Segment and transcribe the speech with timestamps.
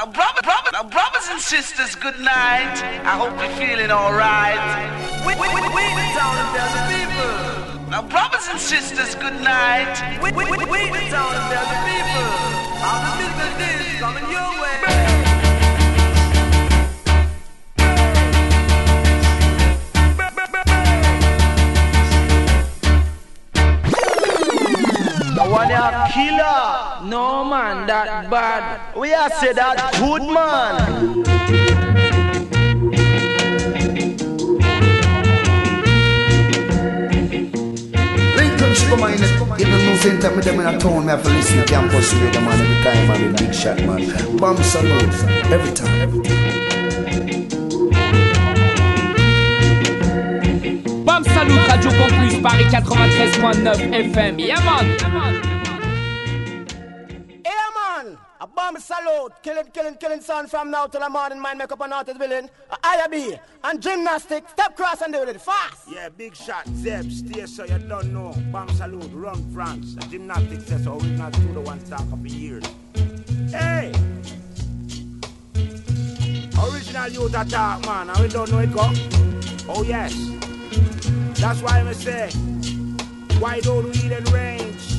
[0.00, 2.80] Now, brother, brother, now, brothers and sisters, good night.
[3.04, 4.56] I hope you're feeling alright.
[5.28, 7.90] We, we, we, we the town of the people.
[7.90, 9.92] Now, brothers and sisters, good night.
[10.22, 12.32] We, we, we, we the town the people.
[12.80, 13.28] All the
[13.84, 14.80] is coming your way.
[25.52, 25.68] one
[26.12, 26.79] killer.
[27.10, 28.94] No man, that bad.
[28.96, 31.24] We are say that good man.
[38.36, 39.60] Lincoln come on in it.
[39.60, 42.14] Even no same time with them in a town, me have to listen to campus
[42.14, 44.36] radio man every time I'm in big shot man.
[44.36, 45.02] Bomb salute
[45.50, 46.02] every time.
[46.02, 46.40] Every time.
[51.04, 52.72] Bam Salut Radio Campus Paris
[53.34, 54.38] 93.9 FM.
[54.38, 54.86] Yeah man.
[55.00, 55.59] Yeah
[58.70, 61.40] A bomb salute, killing, killing, killing sound from now till the morning.
[61.40, 62.48] Mind make up an artist villain.
[62.70, 64.52] A IRB and gymnastics.
[64.52, 65.88] Step cross and do it fast.
[65.92, 68.32] Yeah, big shot, Zeb, stay so you don't know.
[68.52, 69.96] Bomb salute, run France.
[69.96, 72.64] The gymnastics says original to the one talk of the years.
[73.50, 73.92] Hey!
[76.62, 78.88] Original youth attack, man, and we don't know it go.
[79.68, 80.14] Oh yes.
[81.40, 82.30] That's why I say,
[83.40, 84.92] why don't we then range?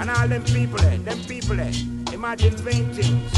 [0.00, 1.72] And all them people, eh, them people, eh,
[2.16, 3.30] imagine vain things.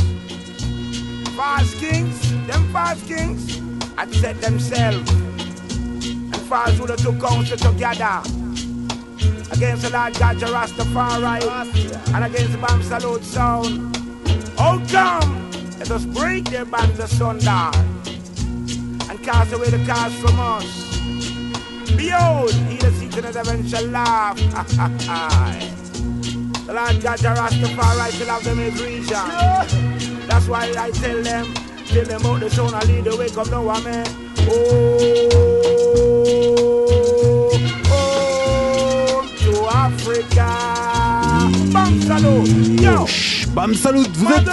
[1.34, 3.61] False kings, them false kings,
[3.97, 5.11] had set themselves.
[5.11, 8.23] And false who took counsel together
[9.51, 11.43] against the Lord God Rastafari
[12.15, 13.97] and against the Bam Salute sound.
[14.59, 17.71] Oh come, let us break their bands asunder
[19.11, 20.67] and cast away the cast from us.
[21.97, 25.75] Behold, he that seeks in heaven shall laugh.
[26.69, 30.27] the Lord God Rastafari shall have them in region.
[30.29, 31.55] That's why I tell them,
[31.87, 34.07] tell them out the sun, I lead the way, come now, man.
[34.51, 34.99] Oh,
[37.91, 40.49] oh, to Africa.
[41.73, 43.07] Bam salut, yo.
[43.55, 44.47] Bam Salut, vous êtes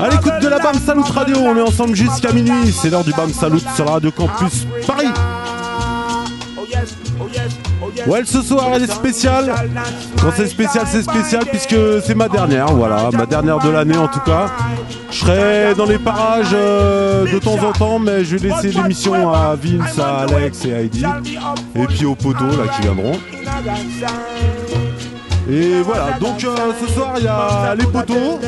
[0.00, 3.12] à l'écoute de la Bam Salut Radio, on est ensemble jusqu'à minuit, c'est l'heure du
[3.12, 5.08] Bam Salut sur la Radio Campus Paris.
[8.06, 9.52] Ouais, ce soir elle est spéciale.
[10.20, 14.08] Quand c'est spécial, c'est spécial puisque c'est ma dernière, voilà, ma dernière de l'année en
[14.08, 14.46] tout cas.
[15.10, 19.32] Je serai dans les parages euh, de temps en temps, mais je vais laisser l'émission
[19.32, 21.04] à Vince, à Alex et à Heidi.
[21.74, 23.18] Et puis aux poteaux là qui viendront.
[25.50, 28.38] Et voilà, donc euh, ce soir il y a les poteaux.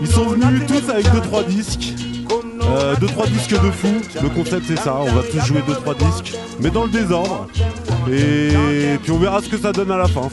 [0.00, 1.94] Ils sont venus tous avec 2-3 disques.
[2.24, 2.34] 2-3
[2.68, 3.88] euh, disques de fou.
[4.22, 7.46] Le concept c'est ça, on va tous jouer 2-3 disques, mais dans le désordre.
[8.10, 10.28] Et puis on verra ce que ça donne à la fin.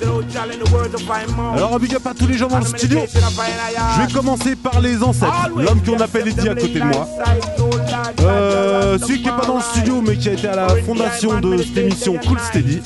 [1.56, 3.00] Alors un big tous les gens dans le studio.
[3.07, 5.50] Je vais commencer par les ancêtres.
[5.56, 7.07] L'homme qu'on appelle Eddie à côté de moi.
[8.22, 11.40] Euh, celui qui est pas dans le studio mais qui a été à la fondation
[11.40, 12.81] de cette émission Cool Steady.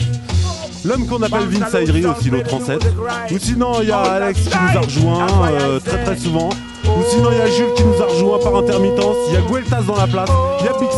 [0.85, 2.85] L'homme qu'on appelle Vince Ayri aussi, l'autre ancêtre.
[3.31, 6.49] Ou sinon, il y a Alex qui nous a rejoint euh, très très souvent.
[6.87, 9.15] Ou sinon, il y a Jules qui nous a rejoint par intermittence.
[9.27, 10.29] Il y a Gueltas dans la place.
[10.59, 10.89] Il y a Big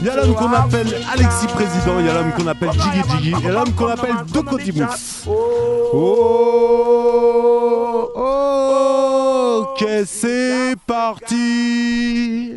[0.00, 1.98] Il y a l'homme qu'on appelle Alexis Président.
[2.00, 3.34] Il y a l'homme qu'on appelle Jiggy Jiggy.
[3.46, 5.26] Et l'homme qu'on appelle Docotibus.
[5.26, 6.52] Oh,
[8.16, 12.54] oh, ok, c'est parti.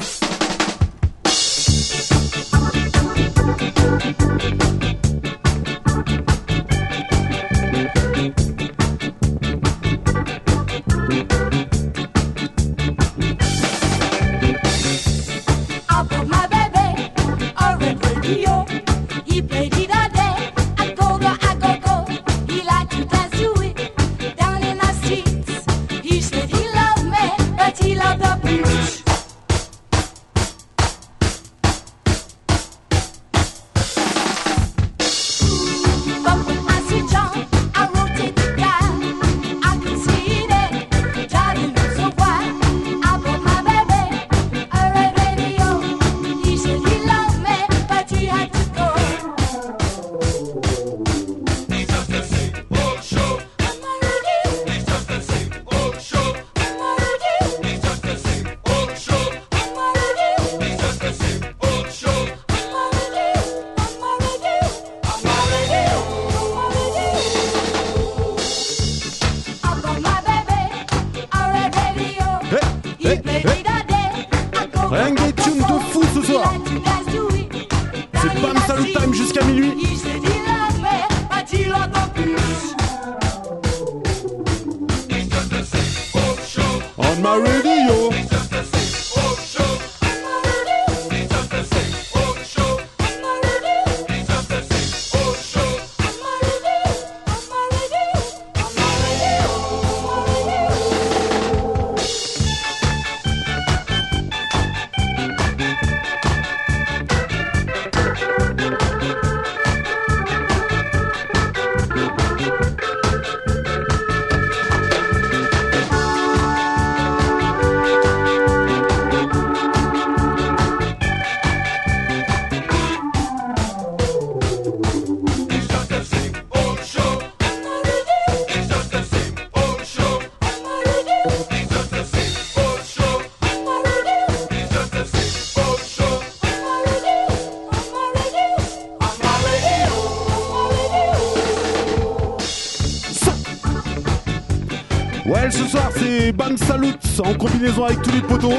[146.53, 146.93] Salut
[147.25, 148.53] en combinaison avec tous les poteaux.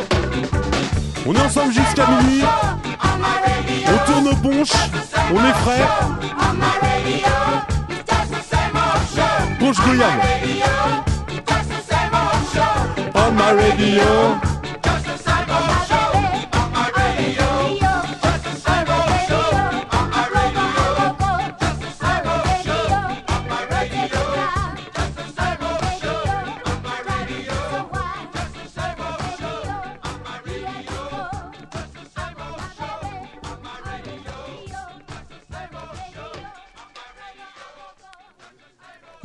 [1.25, 2.43] On est ensemble jusqu'à minuit.
[3.87, 4.73] On tourne aux ponches,
[5.33, 5.87] on est frais.
[9.61, 10.21] Ponche Goyave.
[13.15, 14.56] On my radio.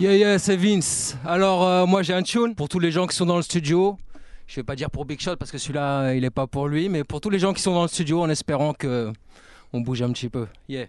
[0.02, 1.16] Yeah, yeah, c'est Vince.
[1.24, 4.00] Alors, euh, moi, j'ai un tune pour tous les gens qui sont dans le studio.
[4.48, 6.90] Je vais pas dire pour Big Shot parce que celui-là, il est pas pour lui,
[6.90, 9.14] mais pour tous les gens qui sont dans le studio en espérant que
[9.72, 10.48] on bouge un petit peu.
[10.68, 10.88] Yeah.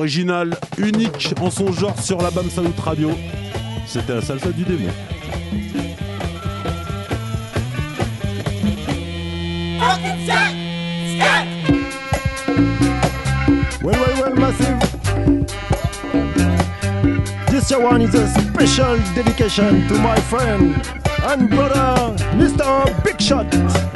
[0.00, 3.10] Original, unique en son genre sur la BAM Salut Radio.
[3.86, 4.88] C'était la salsa du démon.
[13.82, 14.78] Well, well, well, massive.
[17.50, 20.80] This one is a special dedication to my friend
[21.24, 23.04] and brother, Mr.
[23.04, 23.89] Big Shot.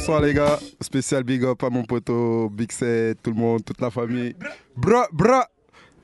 [0.00, 0.58] Bonsoir les gars.
[0.80, 4.34] Spécial big up à mon poteau, Big Set, tout le monde, toute la famille.
[4.74, 5.46] Bra, bra.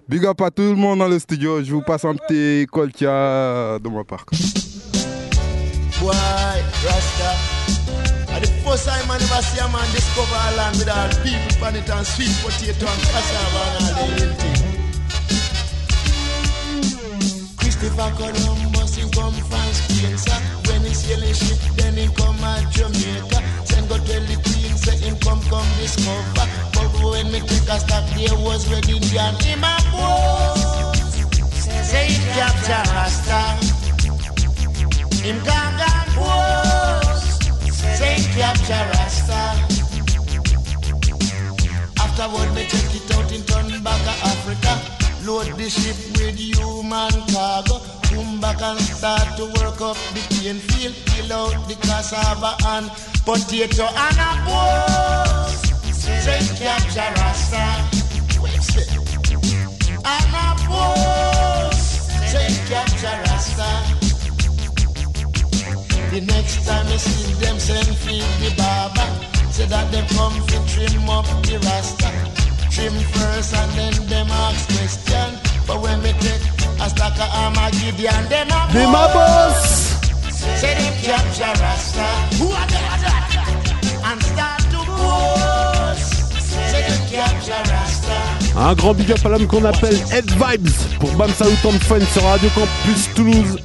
[0.07, 1.63] Big up à tout le monde dans le studio.
[1.65, 4.27] Je vous passe un petit coltia de ma part.
[5.99, 6.15] Boy,
[6.85, 7.33] Rasta.
[8.39, 8.49] The
[8.91, 10.05] I man with
[11.25, 11.71] people
[23.33, 23.66] the.
[23.89, 26.47] Go tell the queen, say him come, come discover.
[26.75, 29.35] But when me take a stop, there was Red Indian.
[29.37, 30.61] Him a boss.
[31.87, 33.41] Say he capture Rasta.
[35.23, 37.39] Him gone, gone, boss.
[37.99, 39.41] Say he capture Rasta.
[42.03, 44.96] Afterward, me check it out in turn back to Africa.
[45.27, 47.81] Load the ship with human cargo.
[48.05, 50.95] Come back and start to work up the cane field.
[51.07, 52.87] Kill out the cassava and
[53.27, 55.67] potato and a boss.
[56.23, 57.59] Say capture Rasta.
[60.07, 62.07] And a boss.
[62.31, 64.07] Say capture Rasta.
[66.13, 70.59] The next time you see them send feed the barber Say that they come to
[70.73, 72.36] trim up the rasta
[78.05, 79.97] Armageddon Them boss.
[88.59, 90.69] Un grand big up à l'homme qu'on appelle Ed Vibes
[91.01, 93.59] pour Bam Salut on Fun sur Radio Campus Toulouse.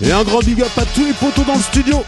[0.00, 2.04] Et un grand big up à tous les potos dans le studio.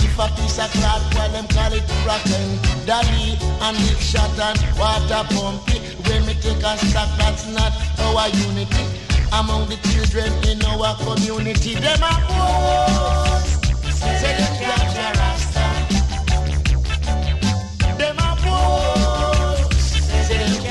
[0.00, 2.58] If a piece of cloth, well, them call it rockin'.
[2.86, 5.76] Dolly and big shot and water pumpy.
[6.08, 8.84] When me take a stock, that's not our unity.
[9.30, 13.60] Among the children in our community, them a boss.
[14.00, 14.51] Say them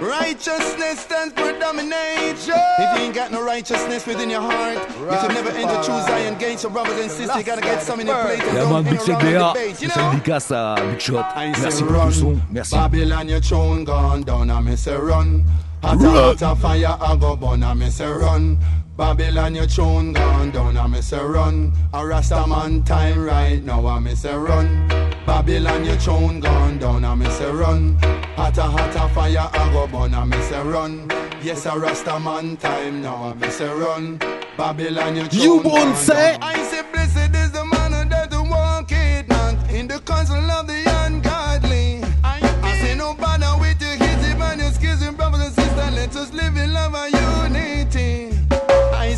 [0.00, 2.54] Righteousness stands for domination.
[2.78, 6.36] If you ain't got no righteousness within your heart, if you've never entered true Zion
[6.38, 8.94] gates, so brothers and sisters, you gotta get some in your plate Yeah, man, Big
[8.94, 10.18] hang Shot around with BA, the bait, you spécial know?
[10.18, 11.24] dédicace à Big Shot.
[11.34, 12.06] I say Merci pour run.
[12.06, 12.74] le son, merci.
[12.76, 15.44] Babylon, your throne gone down, I me say run.
[15.82, 16.36] Hot Run.
[16.36, 18.58] hot fire, I go burn, I me say run.
[18.96, 21.72] Babylon, your throne gone down, I me say run.
[21.92, 24.88] A Rasta man time right now, I me say run.
[25.26, 27.96] Babylon, your throne gone down, I me say run.
[28.36, 31.10] Hot a fire, I go burn, I me say run.
[31.42, 34.18] Yes, a Rasta man time now, I me say run.
[34.56, 36.32] Babylon, your You won't say.
[36.38, 36.42] down.
[36.42, 40.82] I say blessed is the man that walk it not in the council of the
[41.04, 42.00] ungodly.
[42.24, 45.92] I say no bother with your kids, man, your skills and brothers and sisters.
[45.94, 47.45] Let us live in love and unity.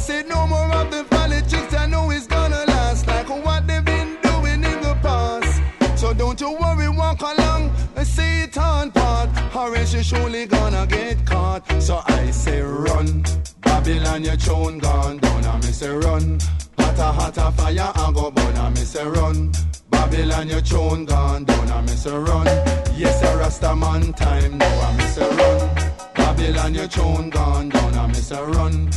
[0.08, 1.74] Say no more of the politics.
[1.74, 5.60] I know it's gonna last like what they've been doing in the past.
[6.00, 10.46] So don't you worry, walk along and see it on part, or else you're surely
[10.46, 11.60] gonna get caught.
[11.82, 13.22] So I say run,
[13.60, 15.44] Babylon, your throne gone down.
[15.44, 16.38] I me say run,
[16.78, 18.56] hotter, hotter fire, I go burn.
[18.56, 19.52] I say run.
[19.90, 22.46] Babylon, your throne gone down, I me say run.
[22.96, 25.92] Yes, a Rasta man time now, I me say run.
[26.14, 28.90] Babylon, your throne gone down, I me say run.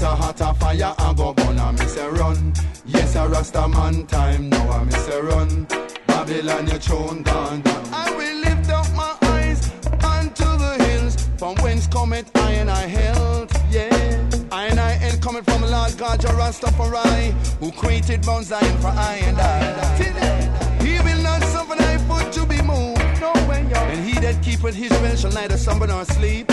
[0.00, 2.54] Hotter, hotter fire, I go burn, I me say run.
[2.86, 5.66] Yes, a Rasta man time now, I miss say run.
[6.06, 7.62] Babylon, your throne gone.
[7.92, 9.70] I will lift up my eyes
[10.02, 14.26] unto the hills, from whence cometh I and I held, yeah.
[14.50, 18.88] I and I and coming from Lord God, your Rastafari, who created Mount Zion for
[18.88, 20.82] I and I.
[20.82, 23.76] He will not suffer thy foot to be moved, no way, yo.
[23.76, 26.50] And he that keepeth his will shall neither slumber nor sleep.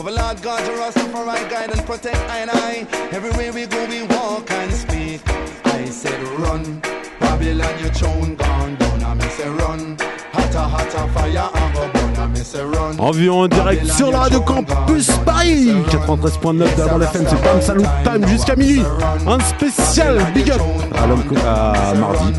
[0.00, 2.86] Give a Lord God, your Rastafari, guide and protect I and I.
[3.12, 5.20] Everywhere we go, we walk and speak.
[5.66, 6.80] I said, run.
[7.20, 9.04] Babylon, your throne gone down.
[9.04, 9.98] I me say, run.
[10.32, 12.16] Hotter, hotter fire, I go burn.
[12.16, 12.98] I me say, run.
[12.98, 17.60] En vue en direct sur la radio Campus Paris 93.9 de la FM, c'est Bam
[17.60, 18.82] Salut Time jusqu'à minuit.
[19.26, 20.62] Un spécial big up
[20.94, 21.02] à
[21.90, 22.32] à mardi.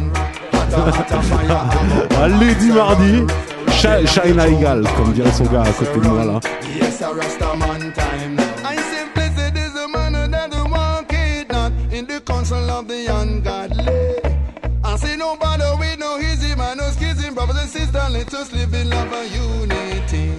[2.19, 3.23] à Lady Mardi.
[3.81, 4.39] Sh- Shine
[4.95, 6.39] comme dirait son gars à côté de moi là.
[6.79, 7.01] Yes.
[7.01, 8.75] I.
[14.83, 15.35] I no
[17.47, 20.31] with live in love and unity.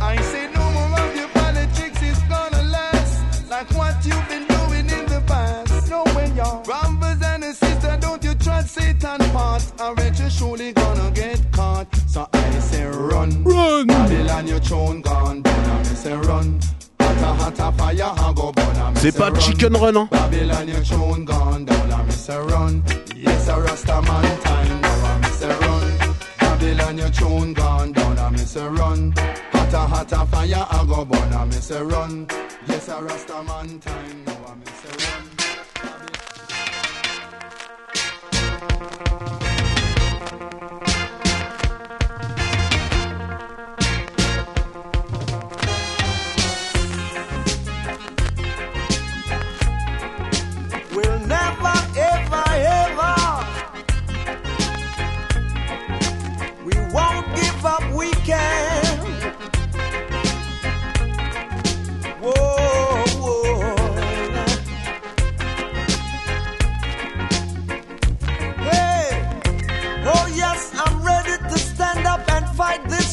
[0.00, 4.86] I say, no more of your politics, it's gonna last like what you've been doing
[4.98, 5.90] in the past.
[5.90, 6.04] No
[6.36, 6.62] y'all.
[6.62, 10.72] Brothers and sisters, don't you trust Satan part, or else you're surely
[13.20, 13.44] run.
[13.44, 13.86] Run.
[13.86, 16.60] Babylon, your throne gone down, I me say, run.
[17.00, 19.30] Hotter, hotter fire, I go burn, I me C'est pas.
[19.38, 20.08] Chicken Run, hein.
[20.10, 22.82] Babylon, your throne gone down, I me say, run.
[23.16, 26.16] Yes, a Rasta man time now, I me say, run.
[26.40, 29.12] Babylon, your throne gone down, I me say, run.
[29.52, 32.26] Hotter, hotter fire, I go burn, I me say, run.
[32.66, 35.29] Yes, a Rasta man time now, I me say, run.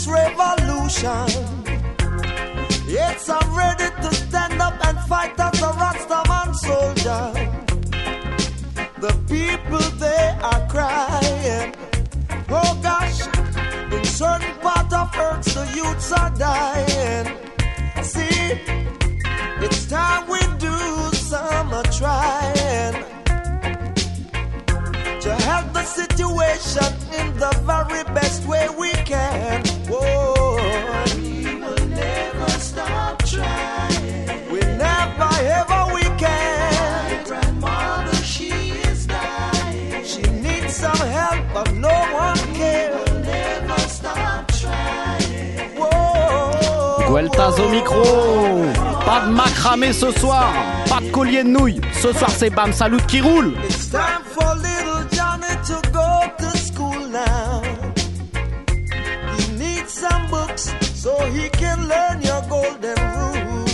[0.07, 1.27] revolution.
[2.87, 7.23] Yes, I'm ready to stand up and fight as a Rastaman soldier.
[8.99, 11.75] The people they are crying.
[12.49, 13.27] Oh gosh,
[13.93, 17.27] in certain parts of earth the youths are dying.
[18.03, 18.61] See,
[19.65, 20.77] it's time we do
[21.13, 22.93] some trying
[25.21, 29.76] to help the situation in the very best way we can.
[47.07, 48.03] Gueltas au micro.
[49.05, 50.51] Pas de macramé ce soir.
[50.89, 51.81] Pas de collier de nouilles.
[52.01, 53.53] Ce soir, c'est Bam Salut qui roule.
[53.63, 57.61] It's time for little Johnny to go to school now.
[59.37, 63.65] He needs some books so he can learn your golden rule.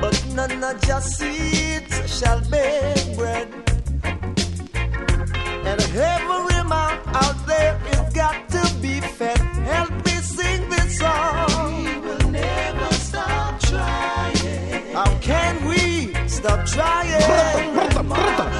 [0.00, 3.48] But none of your seeds shall be bread.
[5.64, 6.49] And every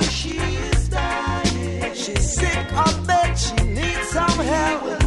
[0.03, 0.61] She's.
[1.93, 5.00] She's sick, I bet she needs some help.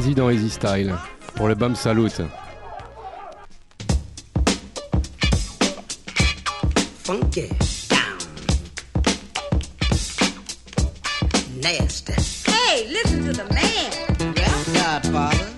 [0.00, 0.94] président Easy Style
[1.34, 2.22] pour le BAM Salute.
[7.04, 7.50] Funky
[12.46, 15.49] Hey, listen to the man.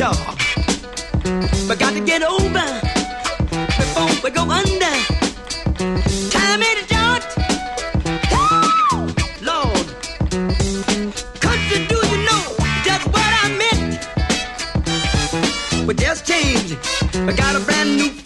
[0.00, 0.16] job.
[1.68, 2.66] But got to get over
[3.76, 4.94] before we go under.
[6.30, 7.22] Time ain't a jolt.
[8.32, 9.86] Oh, Lord.
[11.44, 12.44] Country, do you know
[12.82, 13.92] just what I meant?
[15.86, 16.78] We just changed.
[17.28, 18.19] I got a brand new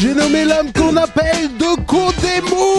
[0.00, 2.69] J'ai nommé l'homme qu'on appelle de Condémo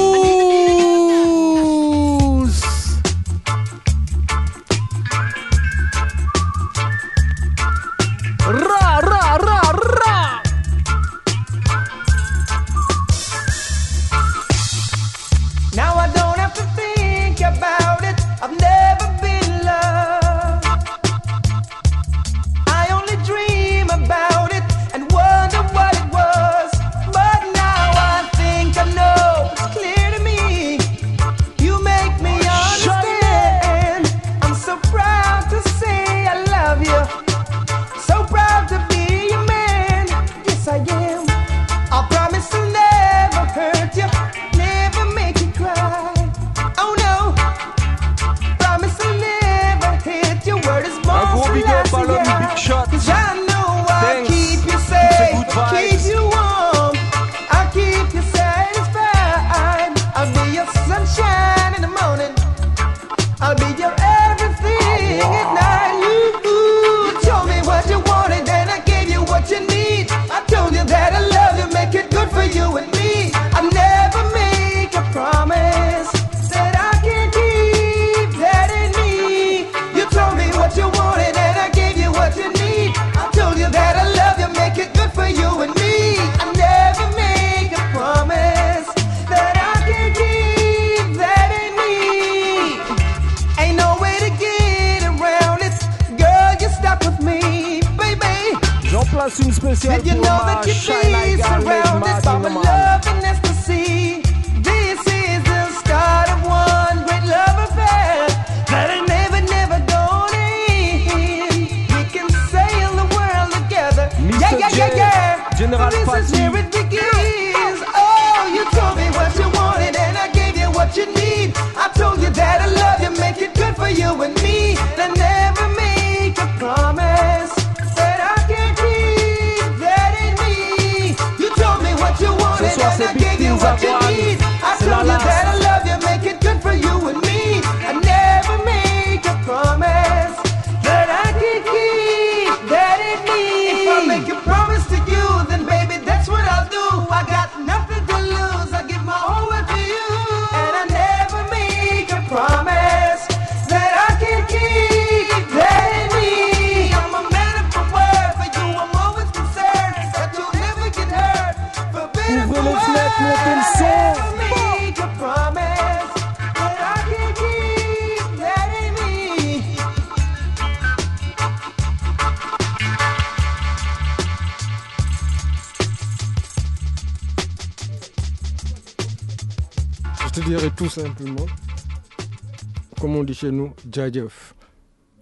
[183.34, 184.56] chez nous, Djadjef.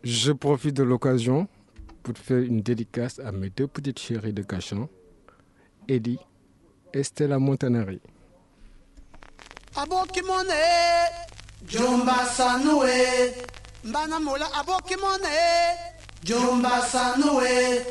[0.04, 1.48] Je profite de l'occasion
[2.04, 4.88] pour faire une dédicace à mes deux petites chéries de Cachan,
[5.88, 6.20] Eddie
[6.94, 8.00] et Stella Montanari.
[11.68, 13.34] Jomba Sanoué,
[16.82, 17.82] Sanoué,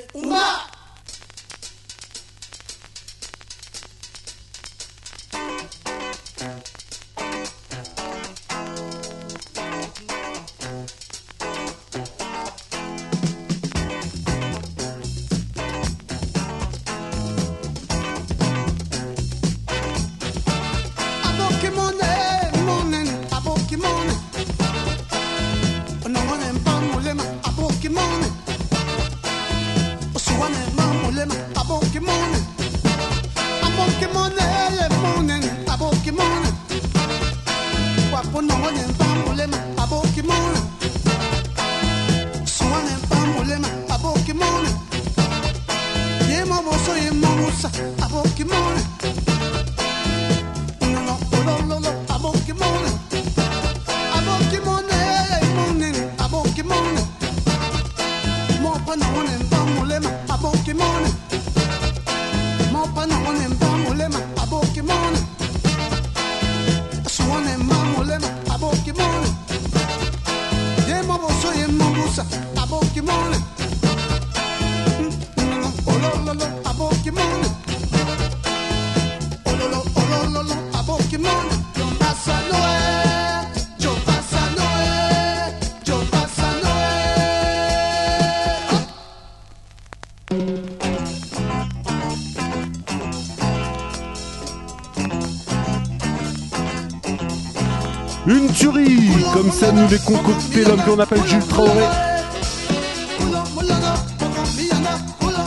[99.32, 101.84] Comme ça nous les concocté l'homme qu'on appelle Jules Traoré.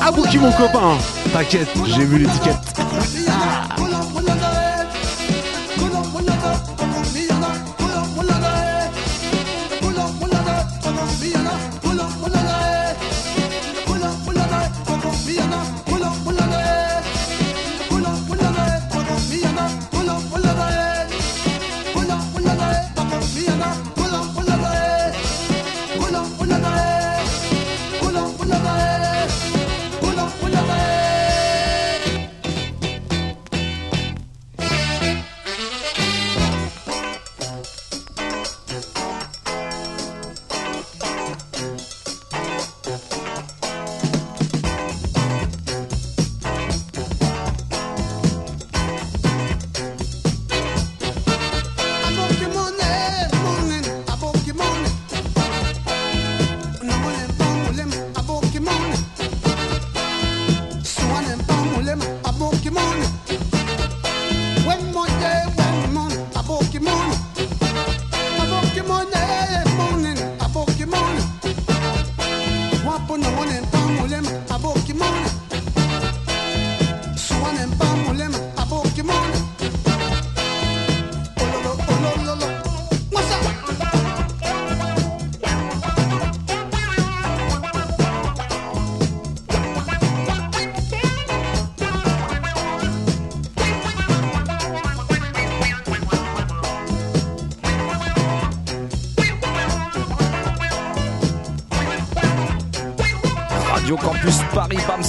[0.02, 0.98] Abouki mon copain
[1.34, 2.81] T'inquiète, j'ai vu l'étiquette.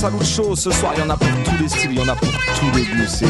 [0.03, 0.57] Salut Show.
[0.57, 2.28] Ce soir, il y en a pour tous les styles, il y en a pour
[2.28, 3.07] tous les goûts.
[3.07, 3.26] C'est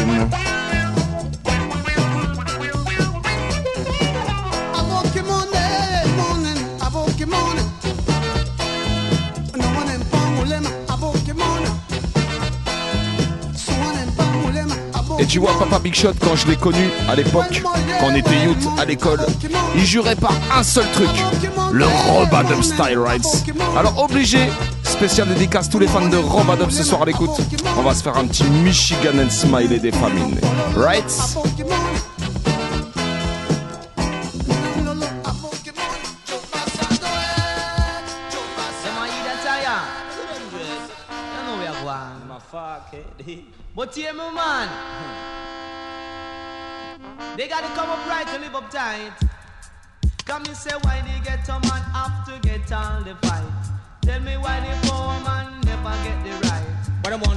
[15.19, 17.61] Et tu vois, Papa Big Shot, quand je l'ai connu à l'époque,
[17.99, 19.19] quand on était youth à l'école,
[19.75, 21.09] il jurait par un seul truc
[21.71, 23.45] le Robadub Style Rights.
[23.77, 24.49] Alors, obligé,
[24.93, 27.31] spécial dédicace tous les fans de Robadub ce soir à l'écoute.
[27.77, 30.39] On va se faire un petit Michigan and Smiley des familles.
[30.75, 31.03] Right?
[43.75, 44.69] But hear me, man.
[47.35, 49.32] They gotta come up right to live up tight.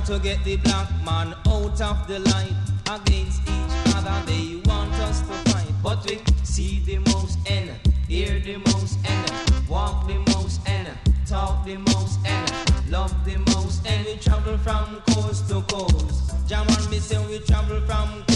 [0.06, 2.54] To get the black man out of the light.
[2.88, 5.72] Against each other they want us to fight.
[5.82, 7.70] But we see the most and
[8.06, 10.88] hear the most and walk the most and
[11.26, 16.34] talk the most and love the most and we travel from coast to coast.
[16.46, 18.35] Jaman me say we travel from coast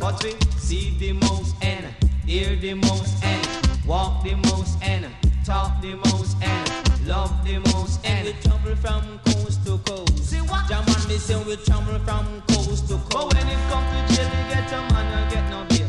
[0.00, 1.86] But we see the most and
[2.24, 3.46] hear the most and
[3.86, 5.06] walk the most and
[5.44, 10.24] talk the most and love the most and we travel from coast to coast.
[10.24, 10.68] See what?
[10.68, 13.10] Jam on me say we travel from coast to coast.
[13.10, 15.88] But when it comes to jail, you get a man, you get no bail.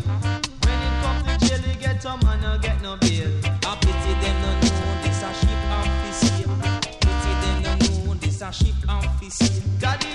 [0.65, 3.32] When it comes to jail, you get a man, you get no bail.
[3.65, 6.47] I pity them no know this a sheep officer.
[7.01, 7.72] Pity them no
[8.05, 9.61] know this a sheep officer.
[9.80, 10.05] Got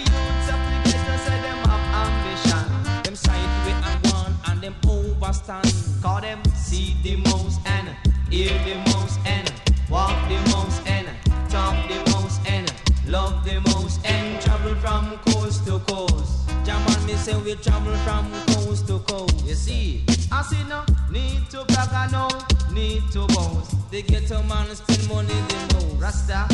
[6.00, 7.88] Call them see the most and
[8.30, 9.53] hear the most and
[9.90, 11.07] walk the most and
[11.50, 12.72] talk the most and
[13.07, 16.48] love the most and travel from coast to coast.
[16.64, 19.44] Jam on me say we travel from coast to coast.
[19.44, 22.28] You see, I see no need to brag and no
[22.72, 23.90] need to boast.
[23.90, 26.00] The ghetto man spend money the most.
[26.00, 26.46] Rasta,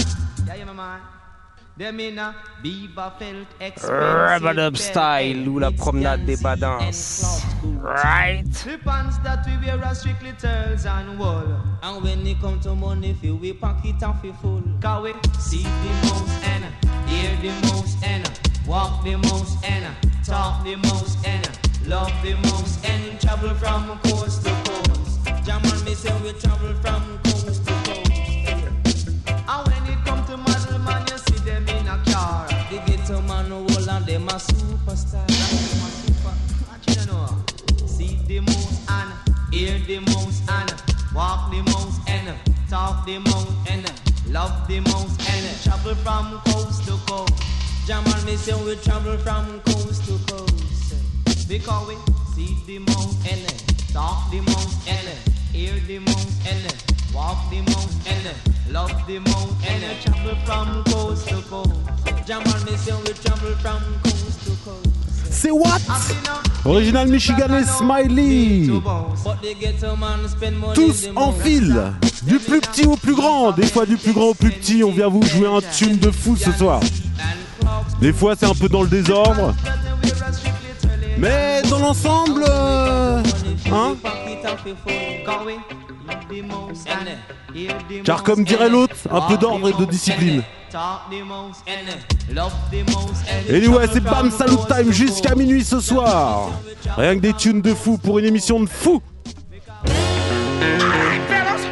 [0.46, 1.17] yeah, yeah, my man.
[1.78, 1.94] Belt
[4.76, 6.42] style ou la promenade des.
[7.80, 8.44] Right.
[8.64, 11.56] The pants that we wear are strictly turls and wool.
[11.84, 14.62] And when it come to money, feel we pocket and feel full.
[14.82, 16.64] Cause we see the most and
[17.06, 18.28] hear the most and
[18.66, 19.86] walk the most and
[20.26, 21.48] talk the most and
[21.86, 25.46] love the most and travel from coast to coast.
[25.46, 27.37] Jam on me say we travel from coast.
[34.28, 35.26] A superstar.
[35.26, 36.34] Them a super.
[36.92, 37.86] You know?
[37.86, 39.12] See the most and
[39.52, 40.74] hear the most and
[41.14, 42.36] walk the most and
[42.68, 43.90] talk the most and
[44.28, 47.32] love the most and travel from coast to coast.
[47.86, 51.96] Jam on me say we travel from coast to coast because we
[52.34, 53.48] see the most and
[53.92, 55.08] talk the most and
[55.52, 61.28] hear the most and walk the most and love the most and travel from coast
[61.28, 61.72] to coast.
[62.26, 64.98] Jam on me say we travel from coast to coast.
[65.30, 65.80] C'est what?
[66.64, 68.70] Original Michiganais Smiley.
[70.74, 71.92] Tous en file,
[72.22, 73.52] du plus petit au plus grand.
[73.52, 74.82] Des fois du plus grand au plus petit.
[74.82, 76.80] On vient vous jouer un tune de fou ce soir.
[78.00, 79.54] Des fois c'est un peu dans le désordre.
[81.18, 83.22] Mais dans l'ensemble, euh,
[83.72, 83.96] hein?
[88.04, 90.42] Car comme dirait l'autre, un peu d'ordre et de discipline.
[93.48, 96.50] Et ouais, c'est Bam Salut Time jusqu'à minuit ce soir.
[96.96, 99.00] Rien que des tunes de fou pour une émission de fou.
[101.28, 101.62] fellas.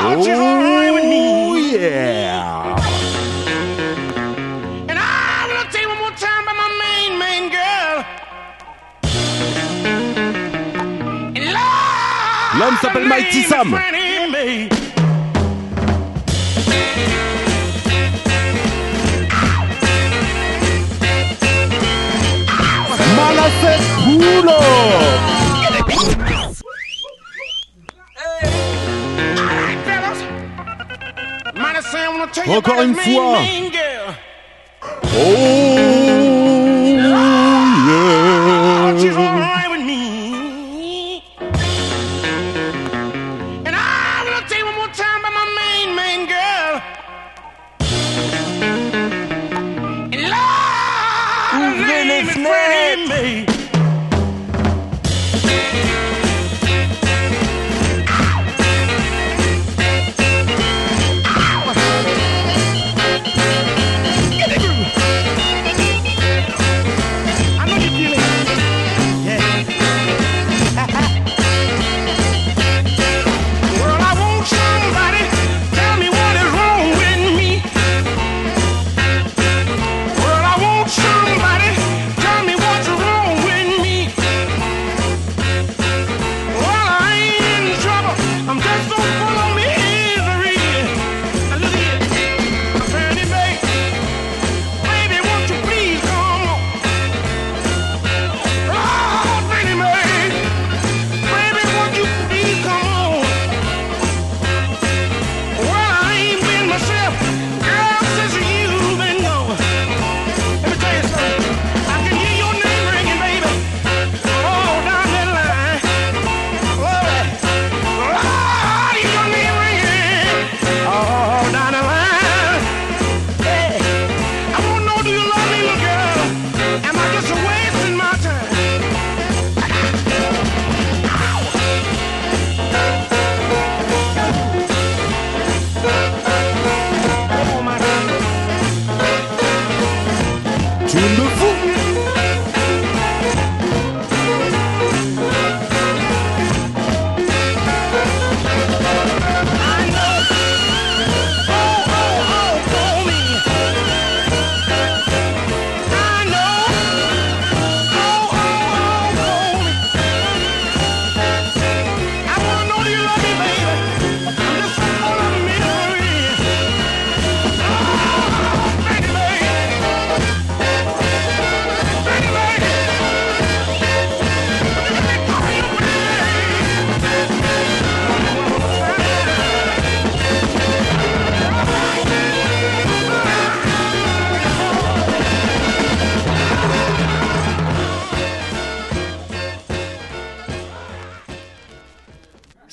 [0.00, 0.32] Mighty
[12.58, 13.70] L'homme s'appelle Mighty Sam.
[23.16, 24.52] Malafet Boulot
[32.48, 33.38] Encore une fois.
[35.16, 35.97] Oh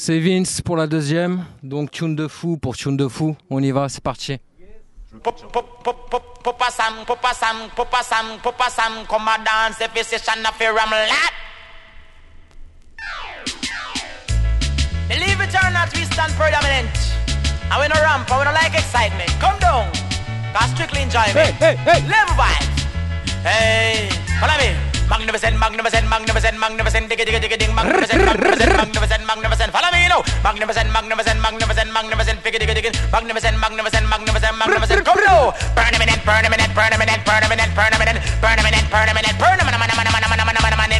[0.05, 1.45] C'est Vince pour la deuxième.
[1.63, 3.35] Donc tune de fou pour tune de fou.
[3.49, 4.37] On y va, c'est parti.
[6.69, 6.93] Sam,
[7.33, 7.57] Sam,
[8.03, 8.25] Sam,
[8.69, 9.87] Sam, come a dance a.
[15.09, 16.95] Believe it or not, we stand predominant.
[17.71, 19.31] And we no ramp, and we no like excitement.
[19.39, 19.91] Come down,
[20.53, 21.33] cause strictly enjoyment.
[21.33, 22.01] Hey, hey, hey.
[22.07, 22.85] Live vibes.
[23.43, 24.84] Hey, follow me.
[25.05, 30.21] Magnificent, magnificent, magnificent, magnificent, digga, digga, digga, ding, magnificent, magnificent, magnificent, magnificent, follow me now.
[30.41, 35.53] Magnificent, magnificent, magnificent, magnificent, digga, digga, digga, magnificent, magnificent, magnificent, magnificent, come now.
[35.77, 40.97] Permanent, permanent, permanent, permanent, permanent, permanent, permanent, permanent, permanent, permanent, permanent,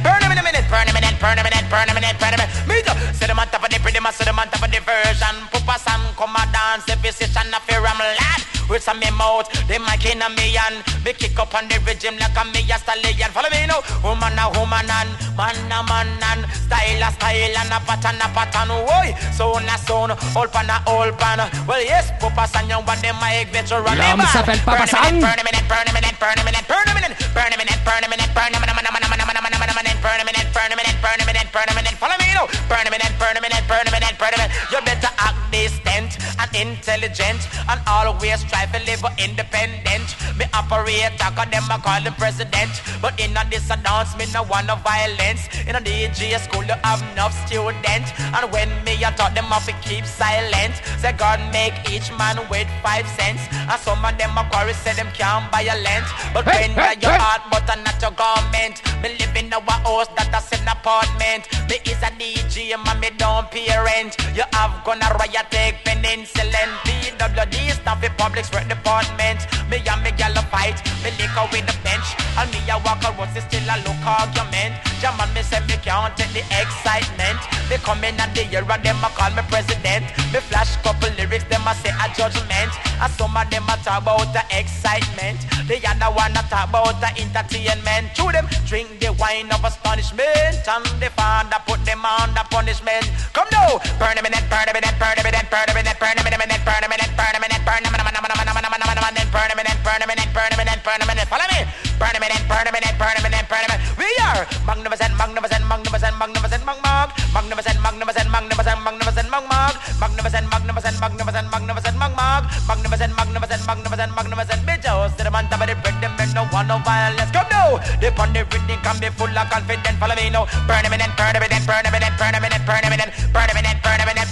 [0.00, 2.48] permanent, permanent, permanent, permanent, permanent, permanent.
[2.64, 2.96] Me too.
[3.12, 5.36] Sit them on top of the pretty, sit them on top of the version.
[5.52, 8.59] Pupa Sam, come a dance, if you sit and a fear I'm lad.
[8.70, 11.74] With some me mouth, they mic in a me and me kick up on the
[11.82, 13.30] rhythm like a me a stallion.
[13.34, 17.74] Follow me now, woman a woman and man a man and style a style and
[17.74, 18.70] a pattern a pattern.
[18.70, 21.50] Oi, sound a sound, all pan a all pan.
[21.66, 23.82] Well yes, Papa San young one them my veteran.
[23.98, 25.18] L'homme s'appelle Papa San.
[25.18, 27.82] Burn a minute, burn a minute, burn a minute, burn a minute, burn a minute,
[27.82, 30.46] burn a minute, burn a minute, burn a minute, burn a minute, burn a minute,
[30.54, 31.96] burn a minute, burn a minute, burn a minute.
[31.98, 34.52] Follow me now, burn a minute, burn a minute, burn a minute, burn a minute.
[34.70, 40.16] You better act distant and intelligent and always strive to live independent.
[40.38, 42.70] Me operator, cause them I call the president.
[43.00, 45.48] But in a this dance, me no want no violence.
[45.66, 48.12] In a DJ school, you have enough students.
[48.18, 50.74] And when me I taught them off keep silent.
[50.98, 53.42] Say God make each man with five cents.
[53.52, 56.06] And some of them a quarry say them can't buy a lent.
[56.34, 57.18] But Hey, render hey, your hey.
[57.18, 58.82] heart, but not your government.
[59.02, 61.48] Me live in a house that I an apartment.
[61.68, 64.16] Me is a DJ, and me don't pay rent.
[64.34, 66.70] You have gonna riot, take penicillin.
[66.84, 69.46] PWD stuff the public's work department.
[69.70, 72.08] Me and me gal a fight, me liquor with the bench.
[72.38, 74.78] And me a walk around, see still a look argument.
[75.00, 77.40] Jam and me say me can't take the excitement.
[77.70, 80.04] Me come in at the year and them a call me president.
[80.34, 82.72] Me flash couple lyrics, them a say a judgment.
[83.00, 85.38] And some of them a talk about the excitement.
[85.66, 88.14] The other one a talk about the entertainment.
[88.18, 90.60] To them drink the wine of astonishment.
[90.66, 93.06] And the father put them on the punishment.
[93.32, 96.18] Come now, burn a minute, burn a minute, burn a minute, burn a minute, burn
[96.18, 98.04] a minute, and burn a minute, burn a minute, burn a minute, burn a minute,
[98.04, 101.28] burn a minute, Burn me, burn me, burn permanent, burn permanent, permanent, permanent.
[101.28, 101.60] Follow me.
[102.00, 103.80] Permanent, permanent, burn permanent.
[104.00, 107.08] We are magnificent, magnificent, magnificent, magnificent, mag mag.
[107.36, 109.76] Magnificent, magnificent, magnificent, magnificent, mag mag.
[110.00, 112.42] Magnificent, magnificent, magnificent, magnificent, mag mag.
[112.64, 114.60] Magnificent, magnificent, magnificent, magnificent.
[114.64, 117.30] Bitch, host to the man, top of the bread, them men, no one, no violence.
[117.36, 117.76] Come now.
[118.00, 120.00] They on the rhythm, come be full of confidence.
[120.00, 120.48] Follow me now.
[120.64, 124.30] burn permanent, permanent, permanent, burn permanent, permanent, permanent, permanent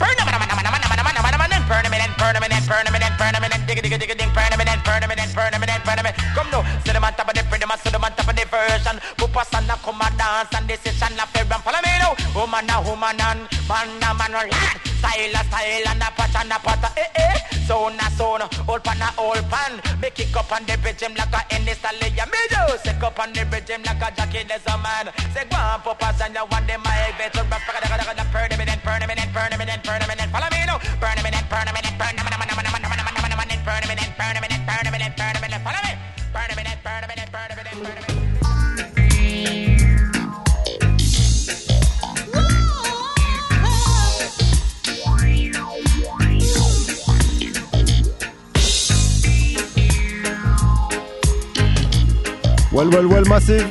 [1.68, 5.20] permanent and permanent and permanent and permanent and digga digga digga ding permanent and permanent
[5.20, 6.16] and permanent and permanent.
[6.34, 8.34] Come now, sit them on top of the pretty man, sit them on top of
[8.34, 8.96] the version.
[9.20, 12.16] Pupa sana come a dance and this is an affair and follow me now.
[12.32, 14.88] Woman a woman and man a man a lad.
[14.99, 16.92] Style a style and a pattern a pattern.
[16.96, 17.38] Eh eh.
[17.66, 18.46] Zone a zone.
[18.68, 19.80] Old pan a old pan.
[20.01, 21.99] Me kick up on the bridge like a any style.
[21.99, 22.62] Me do.
[22.82, 24.42] Sick up on the bridge like a jockey.
[24.46, 25.11] There's a man.
[25.34, 27.32] Say go on poppers and you want them my egg.
[27.32, 27.62] Turn back.
[27.68, 30.30] Permanent, permanent, permanent, permanent.
[30.32, 30.78] Follow me now.
[31.01, 33.57] Permanent, permanent, permanent, permanent, permanent,
[34.59, 35.62] permanent, permanent.
[35.64, 35.92] Follow me.
[36.32, 38.27] Permanent, permanent, permanent, permanent.
[52.78, 53.66] Well, well, well, massive.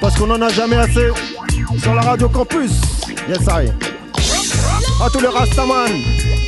[0.00, 1.06] Parce qu'on en a jamais assez.
[1.78, 2.72] Sur la radio campus.
[3.28, 3.70] Yes, I.
[5.00, 5.92] À tous les Rastaman.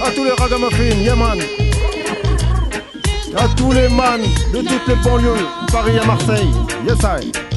[0.04, 0.98] À tous les Ragamuffin.
[1.00, 1.38] Yeah, man.
[3.36, 4.20] À tous les man
[4.52, 5.46] de toutes les banlieues.
[5.70, 6.50] Paris à Marseille.
[6.84, 7.51] Yes, I.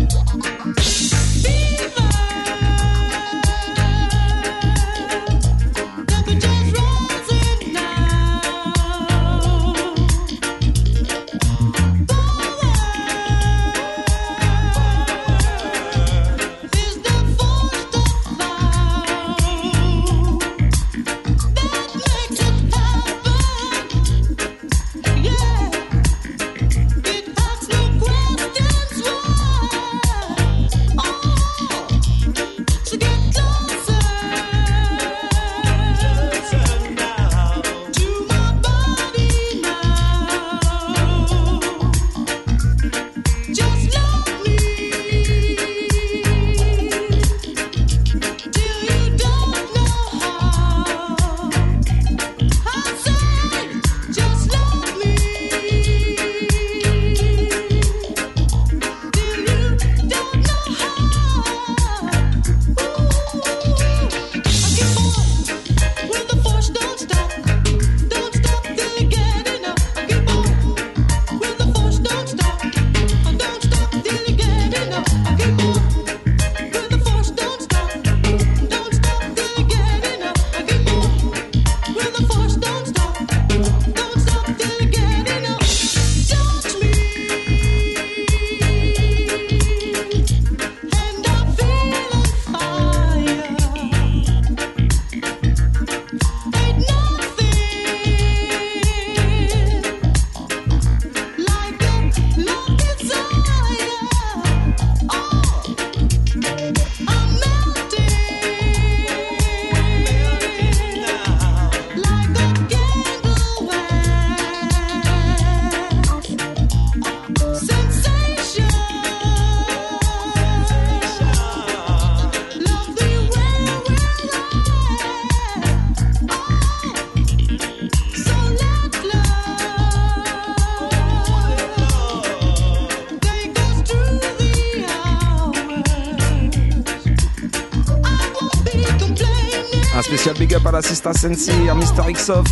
[140.06, 142.14] spécial big up à la Sista Sensi, à Mr.
[142.14, 142.46] Xoff.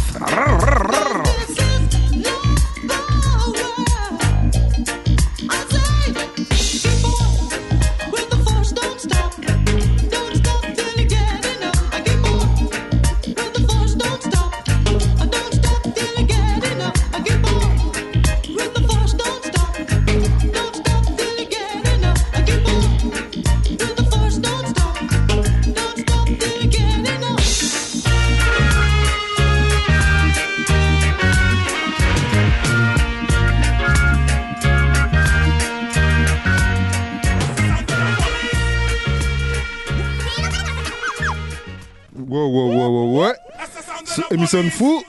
[44.54, 45.04] De fou.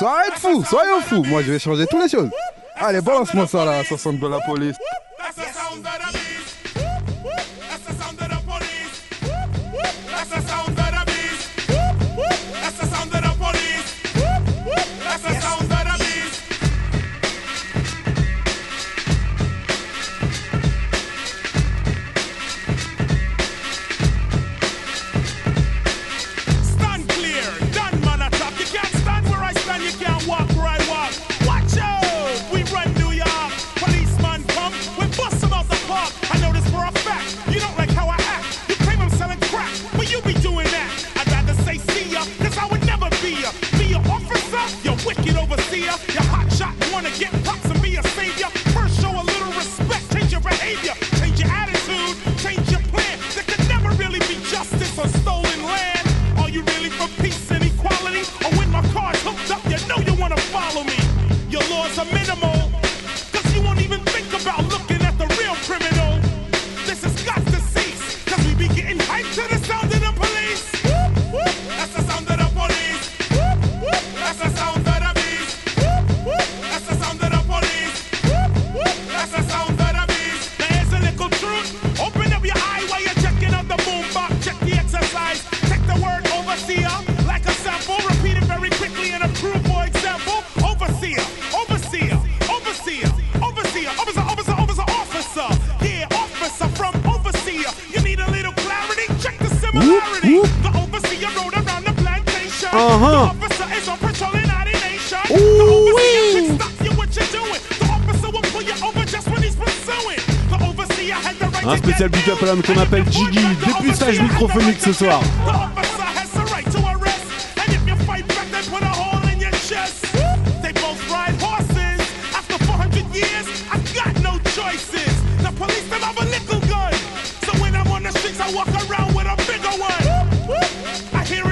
[0.00, 1.24] De fou, soyons fous.
[1.24, 2.30] Moi, je vais changer toutes les choses.
[2.76, 4.76] Allez, balance-moi ça là, 60 de la police.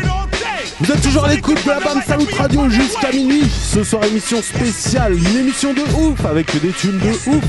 [0.02, 0.64] It all day.
[0.80, 3.50] Vous êtes toujours à l'écoute de la BAM Salut Radio jusqu'à minuit.
[3.50, 7.44] Ce soir, émission spéciale, une émission de ouf avec des tunes de ouf.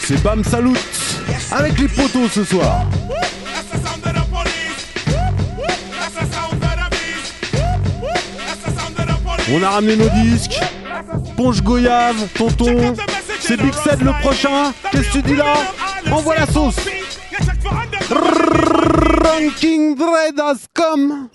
[0.00, 0.76] C'est BAM Salut
[1.52, 2.84] avec les poteaux ce soir.
[9.52, 10.60] On a ramené nos disques.
[11.36, 12.94] Ponche Goyave, tonton.
[13.40, 14.72] C'est Big Sed le prochain.
[14.92, 15.54] Qu'est-ce que tu dis là
[16.10, 16.76] Envoie la sauce.
[19.24, 21.28] Ranking Dread.com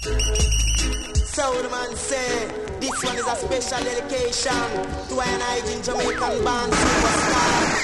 [1.34, 2.48] Sound man say
[2.80, 4.54] this one is a special dedication
[5.10, 5.42] to an
[5.84, 7.76] Jamaican band superstar.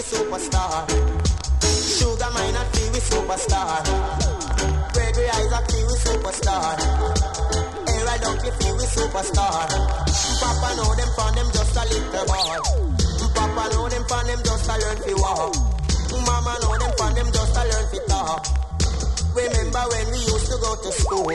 [0.00, 0.88] We superstar.
[1.60, 3.84] Sugar mine a feel we superstar.
[4.94, 6.78] Gregory Isaac feel we superstar.
[7.84, 9.68] Era Dunkley feel we superstar.
[10.40, 12.56] Papa know them from them just a little boy.
[13.34, 15.52] Papa know them from them just a learn fi walk.
[16.24, 18.46] Mama know them from them just a learn fi talk.
[19.36, 21.28] Remember when we used to go to school?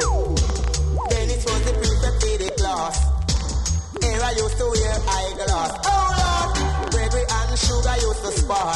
[1.14, 2.98] Then it was the prefect for the class.
[4.02, 5.72] Era used to wear eyeglass.
[5.86, 6.25] Oh
[7.16, 8.76] Lord, and Sugar used to spar.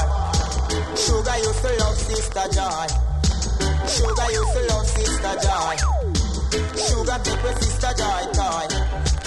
[0.95, 2.87] Sugar used to love Sister Joy.
[3.87, 5.75] Sugar used to love Sister Joy.
[6.79, 8.65] Sugar take with Sister Joy toy.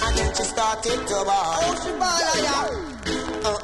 [0.05, 1.61] And then she started to ball.
[1.61, 1.89] Oh, she
[2.43, 2.67] yeah.
[3.45, 3.59] Uh.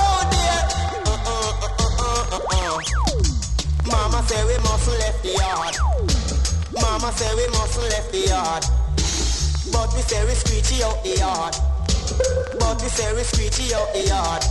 [0.00, 0.60] Oh, dear.
[1.06, 2.78] Uh, uh, uh, uh, uh, uh, uh.
[3.86, 5.74] Mama say we mustn't left the yard.
[6.72, 8.87] Mama say we mustn't left the yard.
[9.72, 11.54] But we say we screechy out the yard.
[12.58, 14.42] But we say we screechy out the yard.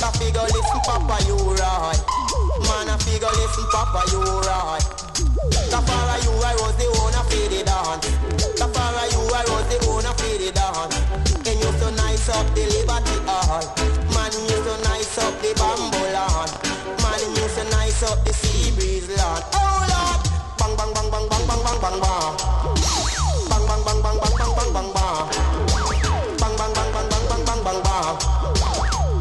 [0.00, 2.00] I figure listen, Papa, you right.
[2.64, 4.80] Man, I figure listen, Papa, you right.
[5.68, 8.08] Tafara, you I was the owner for the dance.
[8.56, 10.96] Tafara, you I was the owner for the dance.
[11.44, 13.64] And you so nice up the Liberty Hall.
[14.16, 16.52] Man, you so nice up the Bamboo Land.
[17.04, 19.44] Man, you so nice up the Sea Breeze Land.
[19.52, 20.20] Oh Lord,
[20.56, 21.46] bang bang bang bang bang.
[21.46, 22.59] Bang bang bang bang
[24.80, 26.92] bang bang bang bang bang.
[26.92, 28.16] Bang bang bang bang bang bang.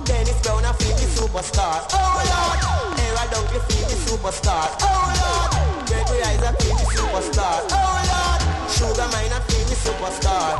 [0.06, 1.84] Dennis Brown a feel the superstar.
[1.92, 2.60] Oh Lord,
[3.00, 4.72] Era Dunkley feel the superstar.
[4.80, 5.52] Oh Lord,
[5.88, 7.60] Gregory Isaac feel the superstar.
[7.76, 8.42] Oh Lord,
[8.72, 10.56] Sugar Miner feel the superstar.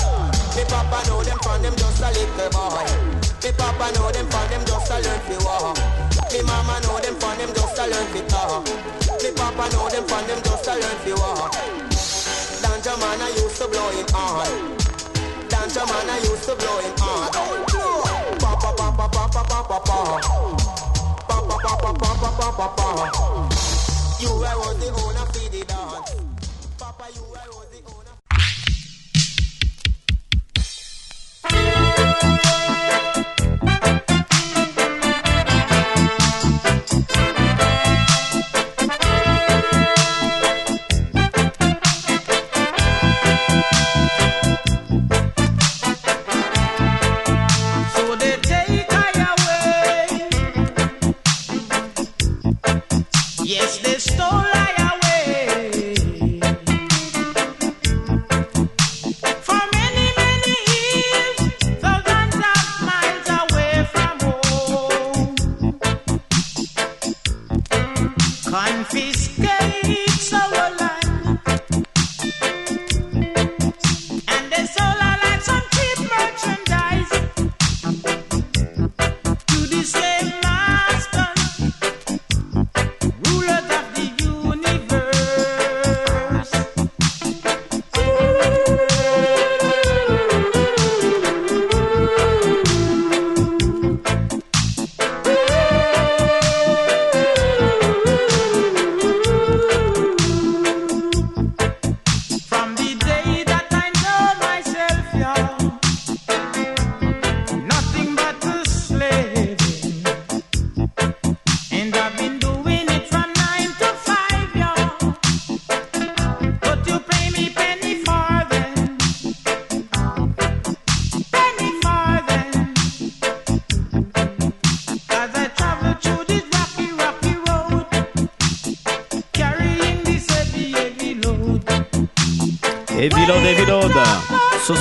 [0.56, 2.84] Me papa know them from them just a little boy.
[3.44, 5.78] Me papa know them from them just a learn to walk.
[6.32, 8.66] Me mama know them from them just a learn to talk.
[9.24, 11.54] Me papa know them from them just a learn to walk.
[12.62, 14.79] Danja man I used to blow him on.
[22.76, 23.50] Papa.
[24.20, 26.12] You I was the owner for the dance.
[26.78, 27.89] Papa you I the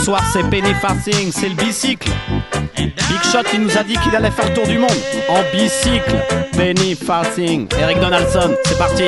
[0.09, 2.11] soir, c'est Penny Farthing, c'est le bicycle.
[2.79, 4.91] Big Shot, il nous a dit qu'il allait faire le tour du monde
[5.29, 6.17] en bicycle.
[6.53, 9.05] Penny Farthing, Eric Donaldson, c'est parti.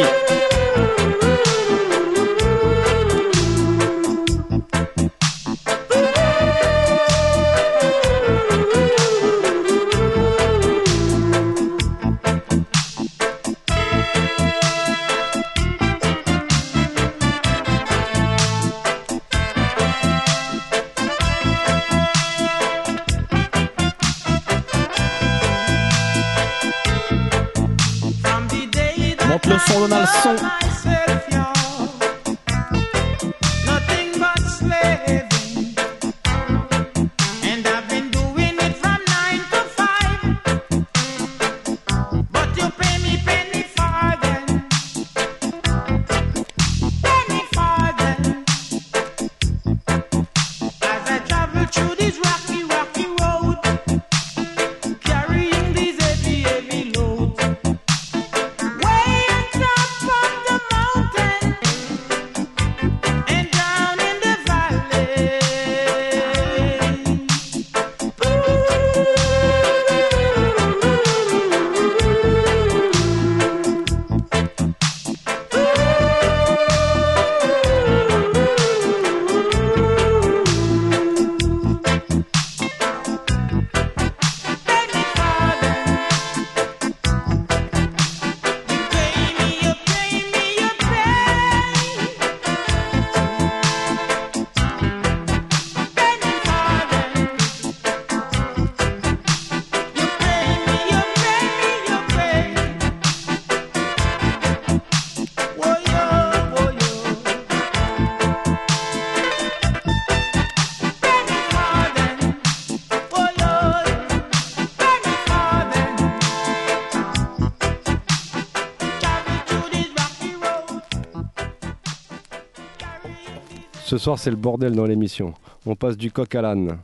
[124.00, 125.34] Soir, c'est le bordel dans l'émission.
[125.66, 126.78] On passe du coq à l'âne.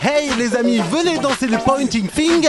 [0.00, 2.48] Hey les amis, venez danser le pointing finger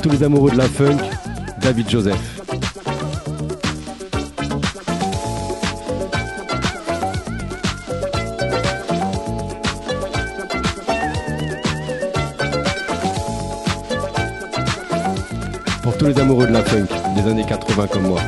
[0.00, 0.96] Pour tous les amoureux de la funk,
[1.60, 2.16] David Joseph.
[15.82, 18.20] Pour tous les amoureux de la funk, des années 80 comme moi.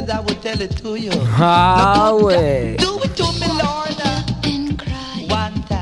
[0.00, 1.10] In bed, as I will tell it to you.
[1.38, 2.76] Ah ouais.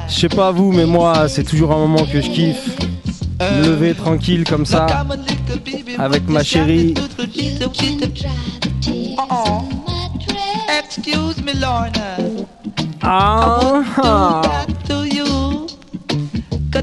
[0.08, 2.76] Je sais pas vous, mais moi, c'est toujours un moment que je kiffe.
[3.40, 4.86] Me lever tranquille comme ça,
[5.98, 6.94] avec ma chérie.
[9.18, 9.62] Uh-uh.
[10.80, 12.16] Excuse me, Lorna.
[13.02, 14.42] Ah, ah.
[14.88, 15.66] To you.
[16.72, 16.82] Cause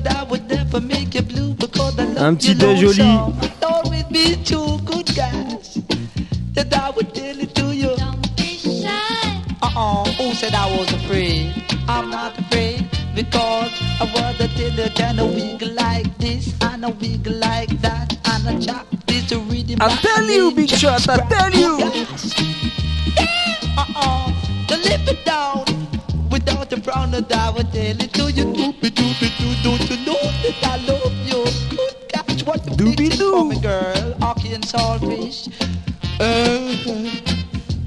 [13.15, 18.17] because I was a you can a wiggle like this and a wiggle like that
[18.25, 19.77] and a chop this rhythm.
[19.79, 21.77] I tell you, Big Shot, I tell you.
[23.77, 24.67] Uh-uh.
[24.67, 25.63] To live it down
[26.29, 28.45] without a brown and I would tell it to you.
[28.45, 29.55] Doopy doopy doo.
[29.63, 31.45] Don't you know that I love you?
[31.69, 34.15] Good gosh, what you fixing for me, girl?
[34.31, 35.47] Okay, saltfish.
[36.19, 36.75] Uh,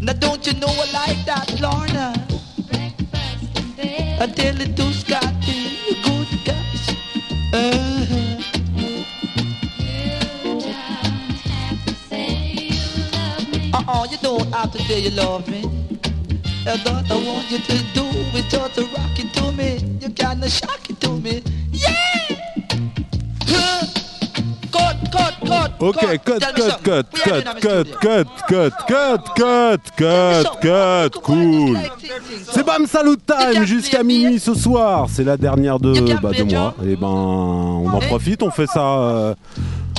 [0.01, 2.38] now don't you know I like that, Lorna?
[4.21, 6.89] Until it does got the good guys.
[7.53, 8.43] Uh,
[13.73, 15.63] uh-uh, you don't have to say you love me.
[16.65, 18.05] That's what I want you to do
[18.37, 19.77] is just to rock it to me.
[20.01, 21.43] You kinda shock it to me.
[21.71, 21.95] Yeah!
[23.47, 24.08] Huh.
[25.81, 31.79] Ok, cut, cut, cut, cut, cut, cut, cut, cut, cut, cut, cut, cool.
[32.51, 35.07] C'est Bam Salut Time jusqu'à minuit ce soir.
[35.09, 36.75] C'est la dernière de, bah, de moi.
[36.85, 39.35] Et ben, on en profite, on fait ça euh,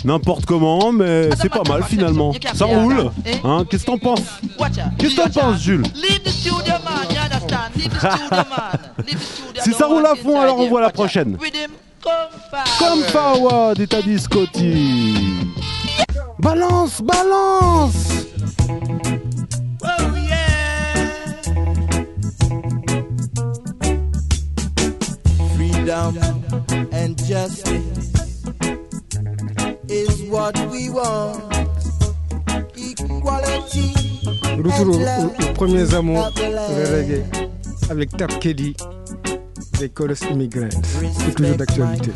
[0.03, 2.33] n'importe comment, mais c'est pas mal finalement.
[2.53, 3.11] Ça roule.
[3.43, 4.21] Hein Qu'est-ce que t'en penses
[4.97, 5.83] Qu'est-ce que t'en penses, Jules.
[9.61, 11.37] Si ça roule à fond, alors on voit la prochaine.
[12.79, 15.15] Come Fawa d'État Scotty.
[16.39, 18.25] Balance, balance
[19.83, 21.39] Oh yeah.
[25.55, 26.15] Freedom
[26.91, 28.13] and justice
[29.89, 31.43] is what we want.
[32.77, 33.93] Equality.
[34.57, 37.23] Retour au- au- aux premiers amours, le reggae,
[37.89, 38.75] avec Tap Kelly,
[39.79, 40.69] des Chorus Immigrants.
[41.25, 42.11] C'est toujours d'actualité.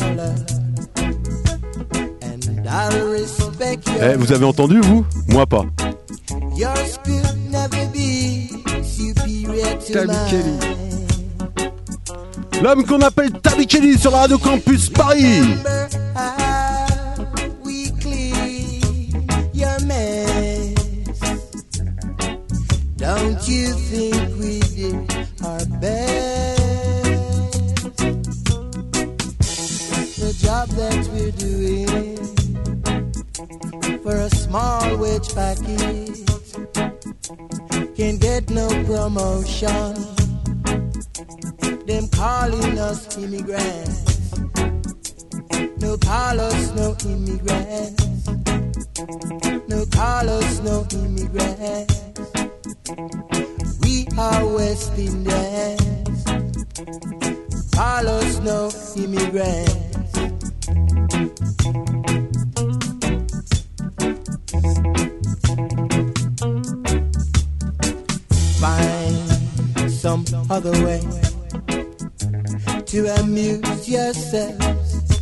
[2.76, 5.06] I'll respect Eh, your vous avez entendu, vous?
[5.28, 5.66] Moi pas.
[6.56, 8.50] Yours could never be
[8.84, 10.30] superior to Tabby mine.
[10.30, 10.60] Kelly.
[12.64, 15.44] L'homme qu'on appelle Tabi Kelly sur la radio Campus Paris.
[22.98, 24.96] Don't you think we did
[25.44, 26.62] our best?
[30.20, 32.18] The job that we're doing
[34.04, 36.24] for a small wage package
[37.96, 39.94] can't get no promotion.
[41.86, 44.34] Them calling us immigrants.
[45.78, 48.28] No call us no immigrants.
[49.70, 52.02] No call us no immigrants.
[53.84, 56.24] We are West Indians.
[57.74, 59.94] Call us no immigrants.
[68.60, 71.02] Find some other way
[72.86, 75.18] to amuse yourselves.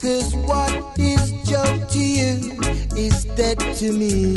[0.00, 2.58] Cause what is joke to you
[2.96, 4.34] is dead to me.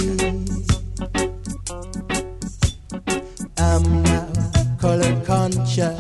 [3.58, 4.30] I'm now
[4.80, 6.00] color conscious,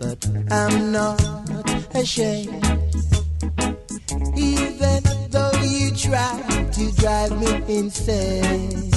[0.00, 1.22] but I'm not
[1.94, 2.65] ashamed.
[6.76, 8.90] To drive me insane.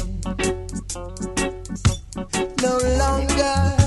[2.61, 3.78] No longer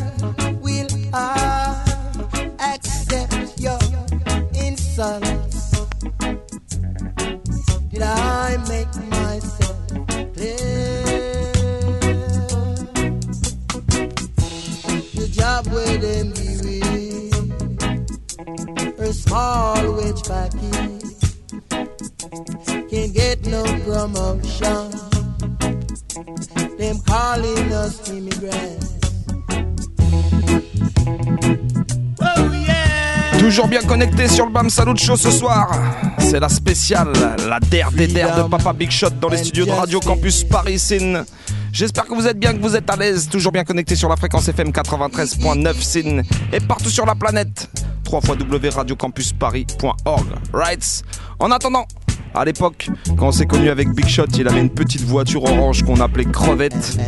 [34.63, 35.73] Bam Salut Show ce soir.
[36.19, 37.11] C'est la spéciale,
[37.49, 40.79] la der des der de Papa Big Shot dans les studios de Radio Campus Paris.
[40.79, 41.25] Sin.
[41.73, 43.29] J'espère que vous êtes bien, que vous êtes à l'aise.
[43.29, 47.69] Toujours bien connecté sur la fréquence FM 93.9 Sin et partout sur la planète.
[48.09, 50.27] www.radiocampusparis.org.
[50.53, 51.03] Right.
[51.41, 51.85] En attendant,
[52.33, 52.89] à l'époque,
[53.19, 56.27] quand on s'est connu avec Big Shot, il avait une petite voiture orange qu'on appelait
[56.27, 56.99] Crevette.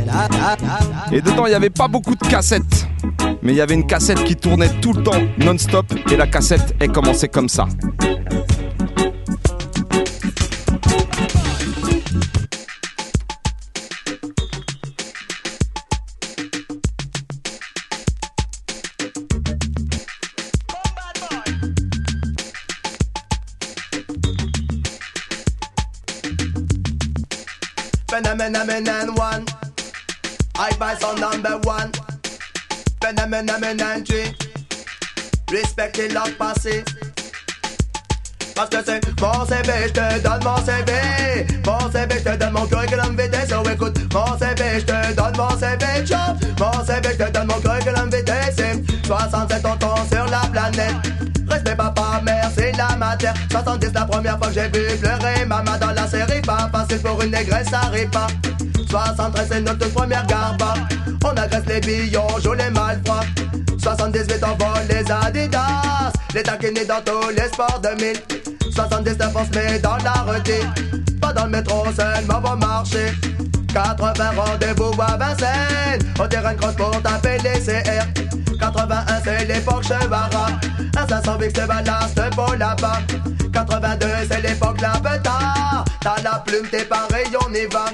[1.13, 2.89] Et dedans, il n'y avait pas beaucoup de cassettes.
[3.43, 5.87] Mais il y avait une cassette qui tournait tout le temps, non-stop.
[6.11, 7.67] Et la cassette, elle commençait comme ça.
[28.09, 29.45] Phenomenon one.
[30.57, 31.91] I buy son number one.
[33.05, 34.35] Phenomenon three.
[35.53, 36.83] Respectez leur passé.
[38.55, 41.47] Parce que c'est mon CV, je te donne mon CV.
[41.67, 43.47] Mon CV, je te donne mon curriculum vitae.
[43.47, 45.85] So écoute, mon CV, je te donne mon CV.
[46.59, 48.51] Mon CV, je te donne mon curriculum vitae.
[48.57, 49.76] C'est 67 ans
[50.11, 50.95] sur la planète.
[51.51, 55.91] respect papa, merci la matière 70 la première fois que j'ai vu pleurer Maman dans
[55.91, 58.29] la série, pas facile pour une négresse, ça pas
[58.89, 60.75] 73 c'est notre première garba.
[61.25, 63.25] On agresse les billes, on joue les malfroids
[63.79, 66.13] 78 on vole les Adidas.
[66.35, 68.17] Les taquinés dans tous les sports 2000
[68.73, 73.13] 79 on se met dans la redite Pas dans le métro seulement va marcher
[73.73, 76.13] 80 rendez-vous à Vincennes.
[76.21, 80.47] Au terrain cross pour taper les CR 81 c'est l'époque Chevara.
[80.97, 83.01] Un 500 Vix de ballast pour là-bas
[83.53, 87.87] 82 c'est l'époque la petard T'as la plume t'es pareil on y va.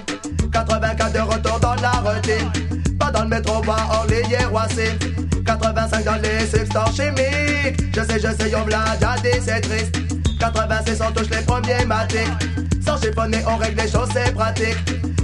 [0.53, 2.99] 84 de retour dans la routine.
[2.99, 4.91] Pas dans le métro pas Orly et Roissy
[5.47, 7.81] 85 dans les substances chimiques.
[7.95, 9.95] Je sais je sais on l'a dit c'est triste.
[10.39, 12.19] 86 on touche les premiers matiques.
[12.85, 14.77] Sans chiffonner on règle les choses c'est pratique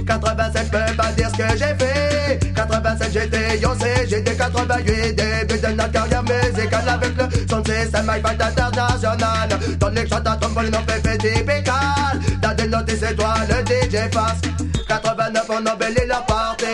[0.07, 2.39] 87 je peux pas dire ce que j'ai fait.
[2.55, 8.41] 87 j'étais yoncé J'étais 88 début de notre carrière musicale Avec le son système Fight
[8.41, 13.65] international Dans les chants à trombone on fait typical T'as des notes c'est toi le
[13.65, 14.41] DJ face
[14.87, 16.65] 89 on embellit leur party.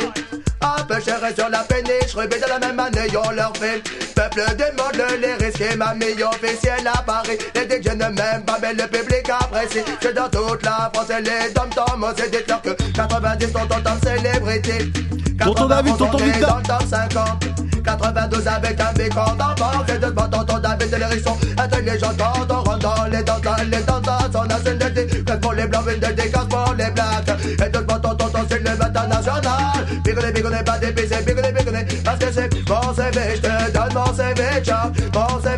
[0.61, 3.81] Un peu cher sur la péniche, rebelle de la même année, on leur fait.
[4.15, 8.73] Peuple demande les risques, mamie officielle à Paris Les dicks je ne m'aime pas, mais
[8.73, 13.51] le public apprécie Je dans toute la France et les dom-toms, c'est des que 90
[13.51, 14.91] sont en top célébrité.
[15.39, 16.49] Tonton David, tonton Victor.
[16.49, 20.89] dans le top 50 92 avec un béc en d'enfant C'est de bon tonton David
[20.89, 21.37] de l'hérisson.
[21.57, 23.33] Intelligent quand on rentre dans les dans
[23.69, 26.73] les danses On a celle de dit que pour les blancs Une de décasse pour
[26.77, 27.41] les blacks.
[27.65, 32.31] Et de bon tonton c'est le international Bigolé bigolé pas dépisé Bigolé bigolé parce que
[32.31, 34.89] c'est mon CV Je te donne mon CV ciao.
[35.13, 35.52] Mon CV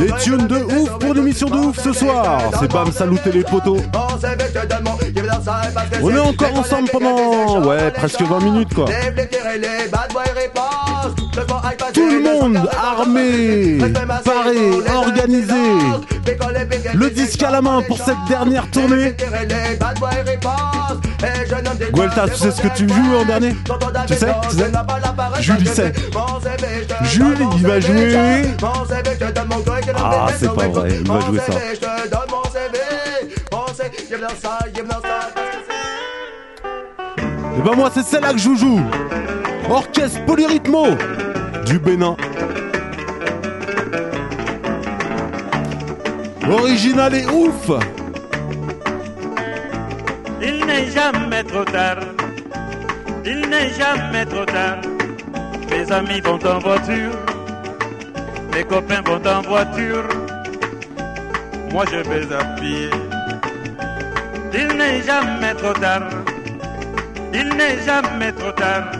[0.00, 2.40] Des tunes de ouf pour l'émission de ouf ce soir.
[2.58, 3.48] C'est Bam saluter les que
[6.02, 8.86] On est encore ensemble pendant ouais presque 20 minutes quoi.
[11.92, 13.78] Tout le monde armé,
[14.24, 15.54] paré, organisé.
[16.94, 19.14] Le disque à la main pour cette dernière tournée.
[21.92, 23.54] Guelta, tu sais ce que tu joues en dernier?
[24.06, 24.72] Tu sais, tu sais?
[25.40, 25.92] Jules il sait.
[27.04, 28.44] Jules il va jouer.
[29.96, 31.52] Ah c'est pas vrai, il va jouer ça.
[37.56, 38.80] Et ben moi c'est celle-là que je joue.
[39.70, 40.96] Orchestre Polyrythmo
[41.64, 42.16] du Bénin.
[46.50, 47.70] Original et ouf
[50.42, 51.98] Il n'est jamais trop tard.
[53.24, 54.78] Il n'est jamais trop tard.
[55.70, 57.12] Mes amis vont en voiture.
[58.52, 60.08] Mes copains vont en voiture.
[61.70, 62.90] Moi je vais à pied.
[64.52, 66.08] Il n'est jamais trop tard.
[67.32, 68.90] Il n'est jamais trop tard.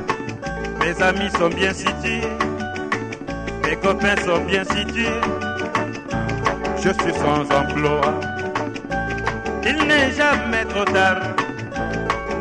[0.80, 2.22] Mes amis sont bien situés.
[3.64, 5.20] Mes copains sont bien situés.
[6.76, 8.00] Je suis sans emploi.
[9.64, 11.20] Il n'est jamais trop tard.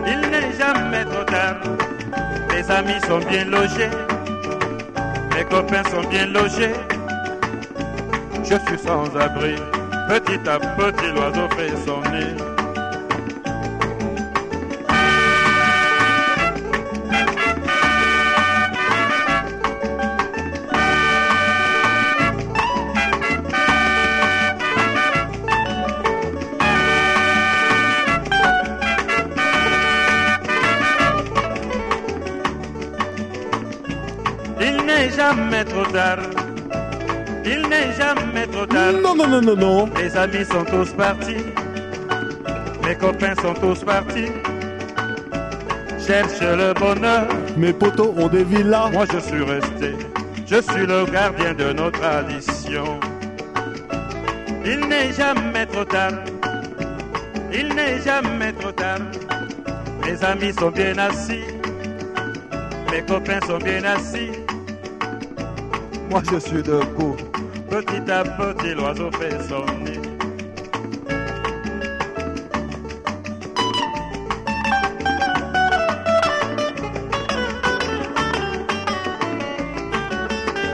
[0.08, 1.58] Il n'est jamais trop tard.
[2.50, 3.90] Mes amis sont bien logés.
[5.36, 6.74] Mes copains sont bien logés.
[8.44, 9.56] Je suis sans abri.
[10.08, 12.59] Petit à petit, l'oiseau fait son nid.
[35.60, 36.18] Jamais trop tard.
[37.46, 38.94] Il n'est jamais trop tard.
[38.94, 39.90] Non, non, non, non, non.
[39.98, 41.44] Les amis sont tous partis.
[42.86, 44.32] Mes copains sont tous partis.
[46.06, 47.28] Cherche le bonheur.
[47.58, 48.90] Mes potos ont des villas.
[48.92, 49.94] Moi je suis resté.
[50.46, 53.00] Je suis le gardien de nos traditions.
[54.66, 56.14] Il n'est jamais trop tard.
[57.54, 59.00] Il n'est jamais trop tard.
[60.06, 61.44] Mes amis sont bien assis.
[62.92, 64.32] Mes copains sont bien assis.
[66.10, 67.16] Moi je suis debout.
[67.70, 70.00] Petit à petit, l'oiseau fait son nid.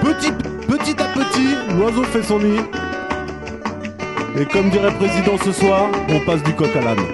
[0.02, 0.32] Petit,
[0.68, 2.62] petit à petit, l'oiseau fait son nid.
[4.40, 7.06] Et comme dirait le président ce soir, on passe du coq à l'âne.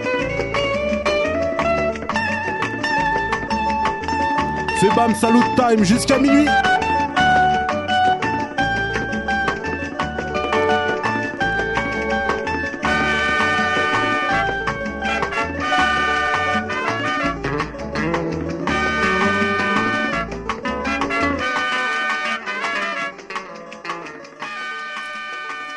[4.80, 6.48] C'est Bam Salut Time jusqu'à minuit.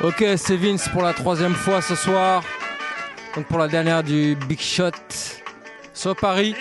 [0.05, 2.45] Ok, c'est Vince pour la troisième fois ce soir.
[3.35, 4.91] Donc pour la dernière du Big Shot.
[5.95, 6.55] Soit Paris.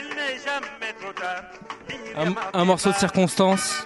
[2.16, 3.83] Un, un morceau de circonstance.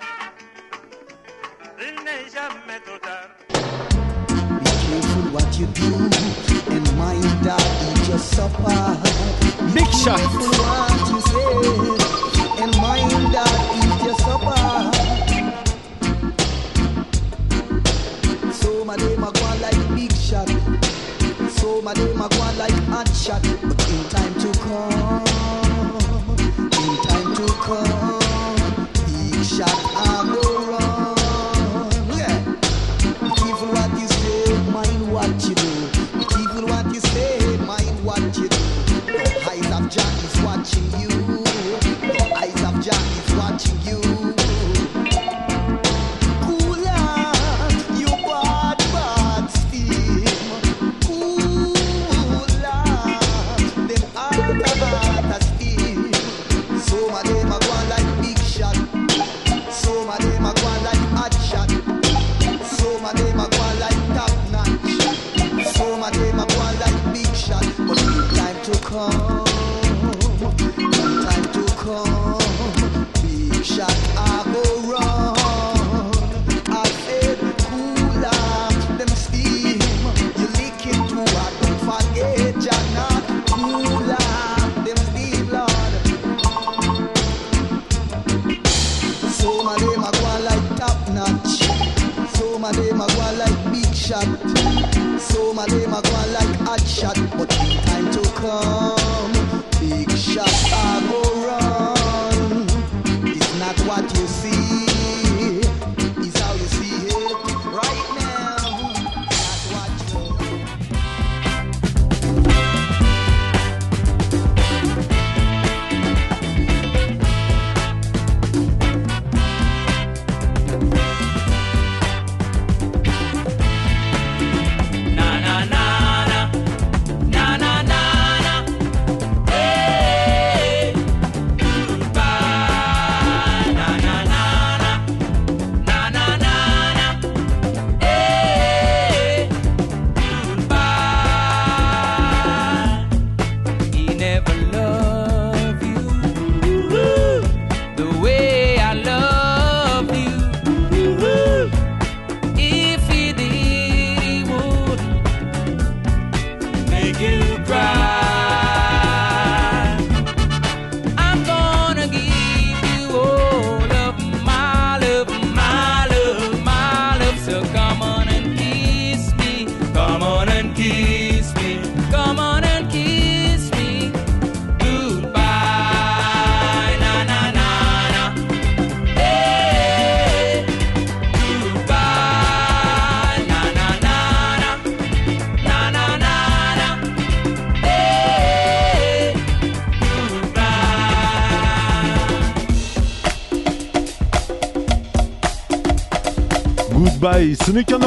[197.68, 198.07] Sneaking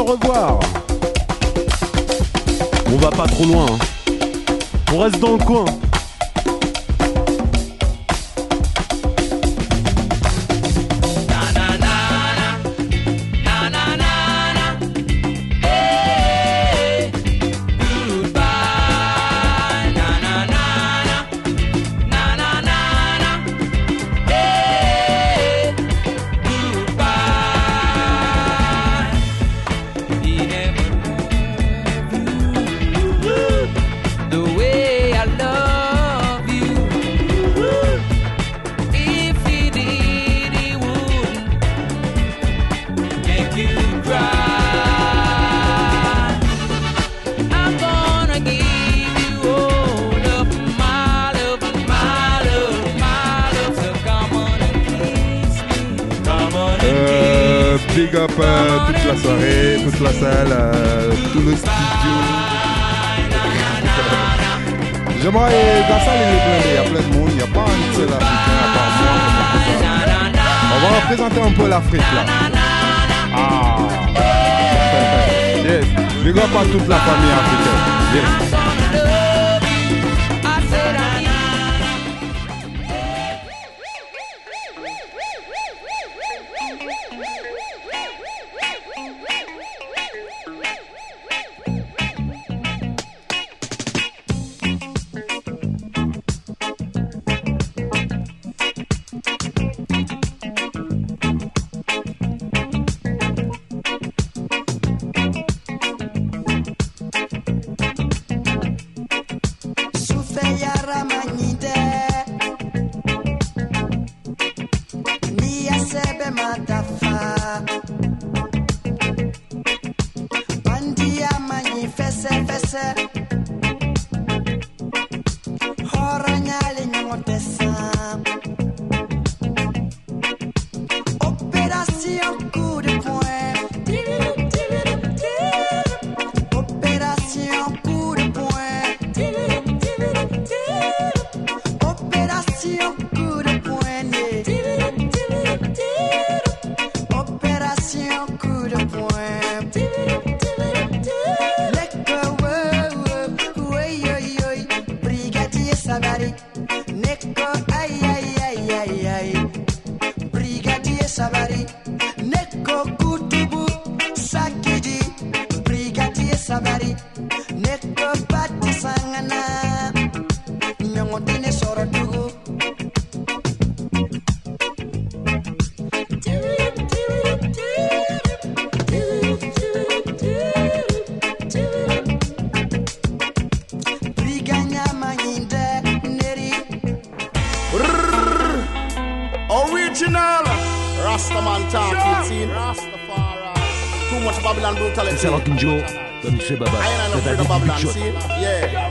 [195.21, 195.23] Babylon brutality.
[195.23, 195.83] C'est Rockin' Joe,
[196.23, 196.73] comme chez Baba.
[196.73, 197.97] I ain't no C'est afraid of David Big Babylon, Shot.
[198.41, 198.91] Yeah.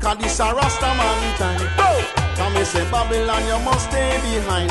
[0.00, 1.68] Cause this a Rastaman time.
[2.36, 4.70] Come me say Babylon, you must stay behind.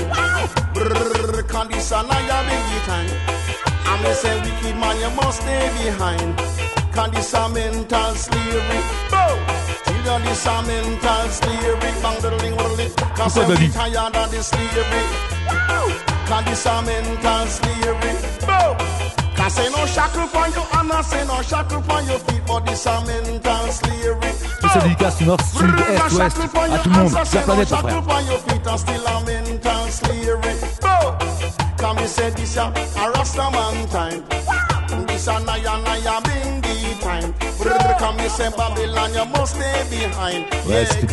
[0.74, 3.10] Brrr, cause this a Naya biggie time.
[3.88, 6.38] And me say wicked man, you must stay behind.
[6.94, 8.82] Cause this a mental slavery.
[9.86, 11.92] Children, this a mental slavery.
[12.02, 12.92] Bang, diddling, diddling.
[13.16, 13.92] Cause Pourquoi, we Daddy?
[13.94, 15.04] tired of this slavery.
[16.26, 18.16] Cause this a mental slavery.
[18.42, 18.97] Cause
[24.58, 27.92] Spécial dédicace nord, sud, est, ouest, à tout le monde, la planète, mon frère.
[27.92, 30.56] Shackle for your feet and still a mental slavery.
[31.78, 34.24] Come me say this a, a Rasta man time.
[35.08, 37.34] This a naya naya bingy time.
[38.00, 40.46] Come me say Babylon, you must stay behind.
[40.68, 41.08] Ouais, c'était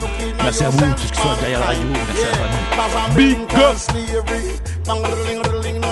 [0.00, 1.82] looking at Merci à vous, yourself tous qui sont derrière la radio.
[1.92, 2.24] Merci
[2.72, 3.34] à la famille.
[3.34, 5.49] Big up.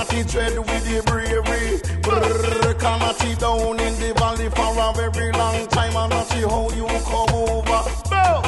[0.08, 1.78] Riddling, dread with the bravery.
[2.02, 5.96] Brrr, cannot see down in the valley for a very long time.
[5.96, 7.82] And see how you come over.
[8.10, 8.42] Bow.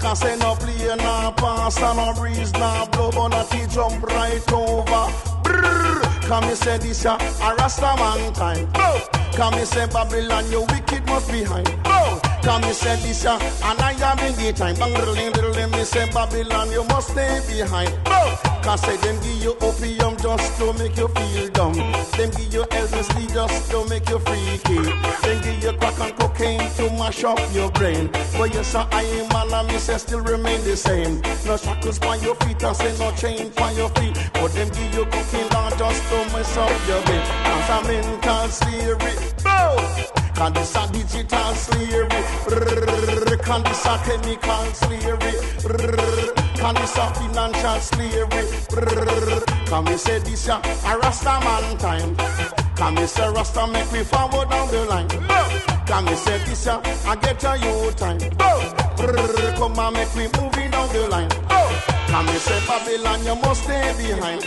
[0.00, 4.52] Cause say no play, no pass, and no breeze, no blow, but he jump right
[4.52, 5.12] over.
[5.42, 6.26] Brrr.
[6.28, 7.16] Come me say this a,
[7.58, 8.68] Rasta man time.
[9.32, 11.62] Come me say Babylon, you wicked must be high.
[11.82, 12.20] Bow.
[12.42, 14.76] Come me say this a, and I am in the time.
[14.76, 18.07] Bang, riddling, riddling, me say Babylon, you must stay behind.
[18.68, 21.72] Cause say them give you opium just to make you feel dumb.
[21.72, 24.82] Them give you LSD just to make you freaky.
[25.22, 28.10] Them give you crack and cocaine to mash up your brain.
[28.36, 31.22] But yes, I am man and me say still remain the same.
[31.46, 34.12] No shackles on your feet and say no chain on your feet.
[34.34, 37.22] But them give you cocaine just to mess up your brain.
[37.24, 39.32] Cause I'm mental slavery.
[39.44, 40.17] Bow!
[40.38, 42.22] Cause this a digital slavery.
[43.42, 45.34] Cause this a chemical slavery.
[46.60, 48.46] Cause this a financial slavery.
[49.66, 50.62] Can we say this a,
[51.02, 52.14] Rasta man time?
[52.76, 55.08] Can we say Rasta make me forward down the line?
[55.08, 58.20] Can we say this a, a get a you time?
[59.58, 61.30] Come and make me moving down the line.
[61.30, 64.44] Can we say Babylon you must stay behind?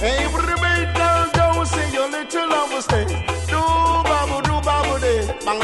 [0.00, 0.54] Every
[0.94, 3.47] down, don't say your little love will stay.
[5.48, 5.54] Hey,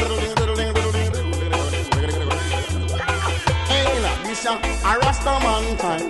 [4.23, 6.09] this a, a Rasta man time.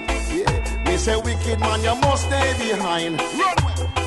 [0.85, 3.22] Me say wicked man, you must stay behind.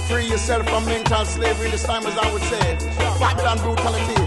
[0.09, 2.78] Free yourself from mental slavery this time, as I would say.
[3.20, 4.23] Babylon brutality.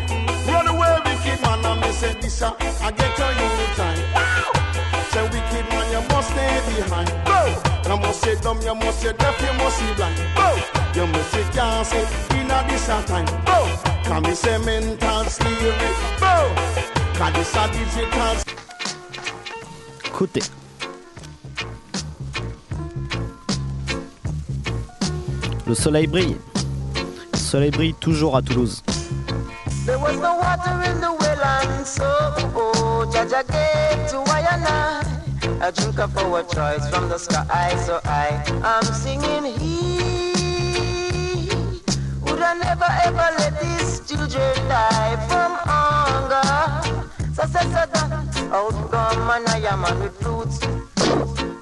[0.45, 4.60] Run away, wicked man, and me say this a, I get to you time.
[5.11, 7.09] Say wicked man, you must stay behind.
[7.25, 7.39] Go.
[7.89, 10.15] You must say dumb, you must say deaf, you must see blind.
[10.38, 10.55] Go.
[10.95, 13.25] You must say can't say in a this a time.
[13.43, 13.59] Go.
[14.05, 15.91] Can me say mental slavery.
[16.17, 16.55] Go.
[17.17, 18.35] Cause this a digital
[20.05, 20.49] Écoutez.
[25.67, 26.38] Le soleil brille.
[27.33, 28.81] Le soleil brille toujours à Toulouse.
[29.85, 32.50] There was no water in the well and so
[33.01, 37.75] oh, Jaja gave to I and I a drink of our choice from the sky
[37.85, 40.29] so I am singing he.
[42.23, 46.51] Would I never ever let these children die from hunger?
[47.33, 50.59] So so so that out come and I am on with fruits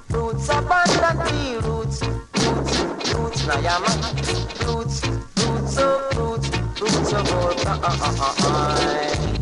[0.10, 2.02] fruits abundantly roots.
[2.44, 3.84] Roots roots na yam
[4.68, 5.04] roots
[5.46, 6.50] roots of fruits
[6.82, 9.39] roots of all uh, uh, uh, uh, uh.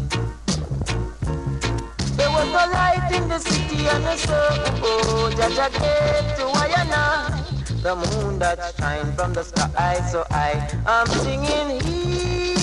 [2.37, 4.59] Was no light in the city and the sun.
[4.83, 6.67] Oh, Jaja gave to I
[7.81, 9.95] the moon that shine from the sky.
[10.11, 10.51] So I
[10.85, 12.57] am singing he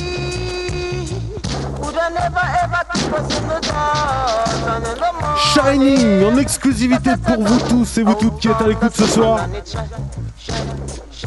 [1.81, 4.95] would I never ever keep us in the dark the.
[5.55, 9.41] Shining en exclusivité pour vous tous et vous toutes qui êtes à l'écoute ce soir.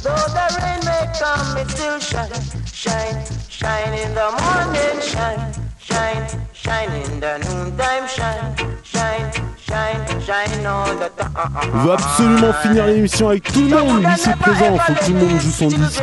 [0.02, 2.32] Though the rain may come, it still shine,
[2.72, 5.98] shine, shine in the morning, shine, shine.
[5.98, 11.50] shine, shine in the noontime, shine, shine, shine, shine all the time.
[11.74, 14.78] On veut absolument finir l'émission avec tout le monde ici présent.
[14.78, 16.02] Faut que tout le monde joue son disque.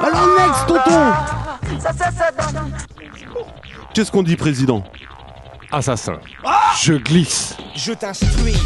[0.00, 1.12] Alors next, tonton
[3.94, 4.82] Qu'est-ce qu'on dit, président?
[5.76, 6.18] Assassin.
[6.82, 7.54] Je glisse.
[7.74, 8.56] Je t'instruis,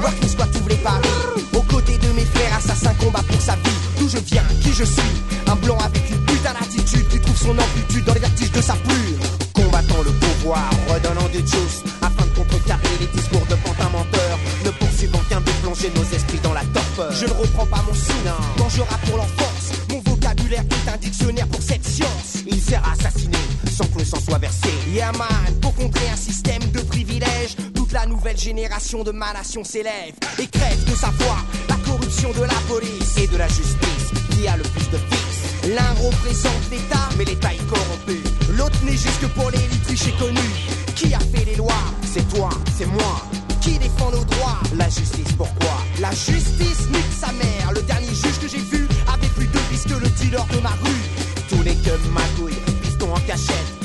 [0.00, 1.08] Rock squat tous les paris.
[1.54, 3.78] Aux côtés de mes frères, assassins combat pour sa vie.
[3.98, 5.02] D'où je viens, qui je suis?
[5.48, 8.74] Un blanc avec une putain d'attitude qui trouve son amplitude dans les vertiges de sa
[8.74, 9.18] plume.
[9.54, 11.82] Combattant le pouvoir, redonnant du juice.
[12.00, 14.38] Afin de contrecarrer les discours de pantins menteurs.
[14.64, 17.10] Ne poursuivant qu'un but plonger nos esprits dans la torpeur.
[17.10, 18.12] Je ne reprends pas mon sou
[18.56, 19.72] quand je rappe pour l'enfance.
[19.90, 22.44] Mon vocabulaire est un dictionnaire pour cette science.
[22.46, 24.51] Il sert à assassiner sans que le sang soit versé.
[24.92, 29.64] Yeah man, pour contrer un système de privilèges, toute la nouvelle génération de ma nation
[29.64, 34.46] s'élève et crève de savoir la corruption de la police et de la justice qui
[34.46, 35.70] a le plus de fils.
[35.74, 38.20] L'un représente l'État, mais l'État est corrompu.
[38.50, 40.52] L'autre n'est juste que pour l'élite riche et connue.
[40.94, 41.84] Qui a fait les lois?
[42.12, 43.22] C'est toi, c'est moi.
[43.62, 44.60] Qui défend nos droits?
[44.76, 45.78] La justice, pourquoi?
[46.00, 47.72] La justice nique sa mère.
[47.74, 50.76] Le dernier juge que j'ai vu avait plus de vis que le dealer de ma
[50.84, 51.02] rue.
[51.48, 53.81] Tous les que magouilles, piston en cachette.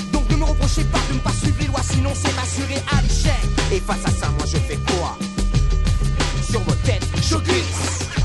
[0.77, 3.33] Reprochez pas de ne pas suivre les lois, sinon c'est m'assurer à l'échec.
[3.71, 5.17] Et face à ça, moi je fais quoi?
[6.49, 8.16] Sur vos têtes, je glisse.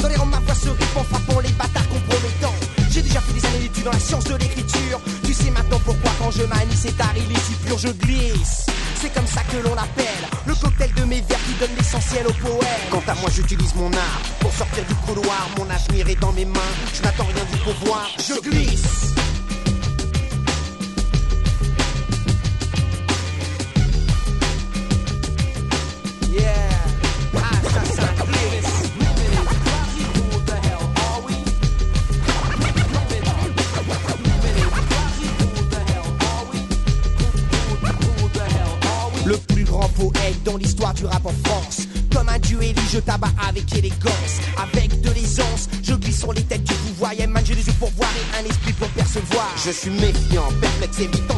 [0.00, 2.54] Dans les ma voix se répand, frappant les bâtards compromettants.
[2.90, 5.00] J'ai déjà fait des années d'études dans la science de l'écriture.
[5.24, 8.66] Tu sais maintenant pourquoi quand je manie cet art, il si pur, je glisse.
[8.94, 12.32] C'est comme ça que l'on appelle le cocktail de mes vers qui donne l'essentiel au
[12.32, 12.88] poète.
[12.90, 14.35] Quant à moi, j'utilise mon art
[49.86, 51.35] suis méfiant, perplexe, évitant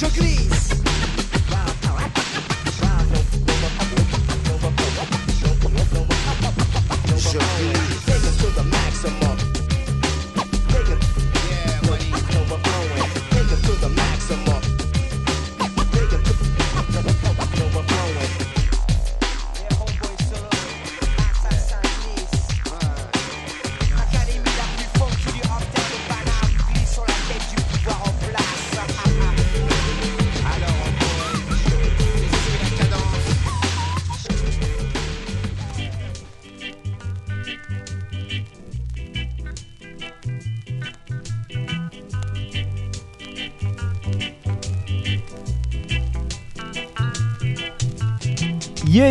[0.00, 0.69] Chacris.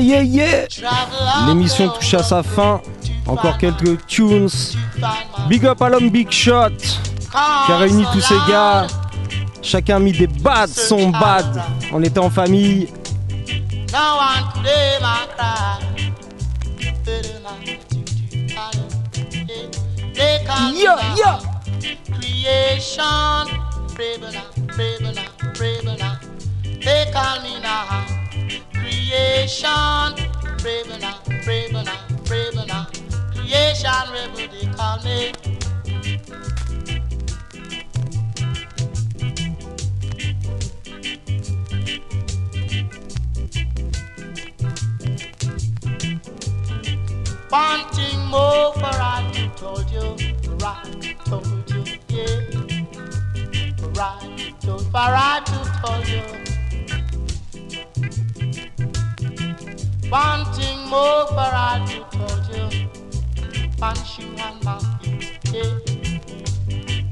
[0.10, 2.82] Yeah, yeah, yeah L'émission touche à sa fin.
[3.28, 4.50] Encore quelques tunes.
[5.48, 8.88] Big up à l'homme Big Shot qui a réuni tous ces gars.
[9.62, 11.62] Chacun a mis des bads, son bad.
[11.94, 12.88] On était en famille.
[14.52, 15.10] Could ever
[15.44, 15.92] cry.
[26.82, 28.19] They call Yeah.
[29.20, 30.16] creation
[30.64, 32.88] rebel now, rebel now, rebel now.
[33.34, 35.34] Creation rebel they call me.
[47.52, 50.16] Wanting more for I to told you,
[50.62, 52.42] right told you, yeah.
[53.96, 56.49] Right told, for I to told you.
[60.10, 62.90] One thing more Faradu told you.
[63.78, 65.74] One shoe and my feet, yeah.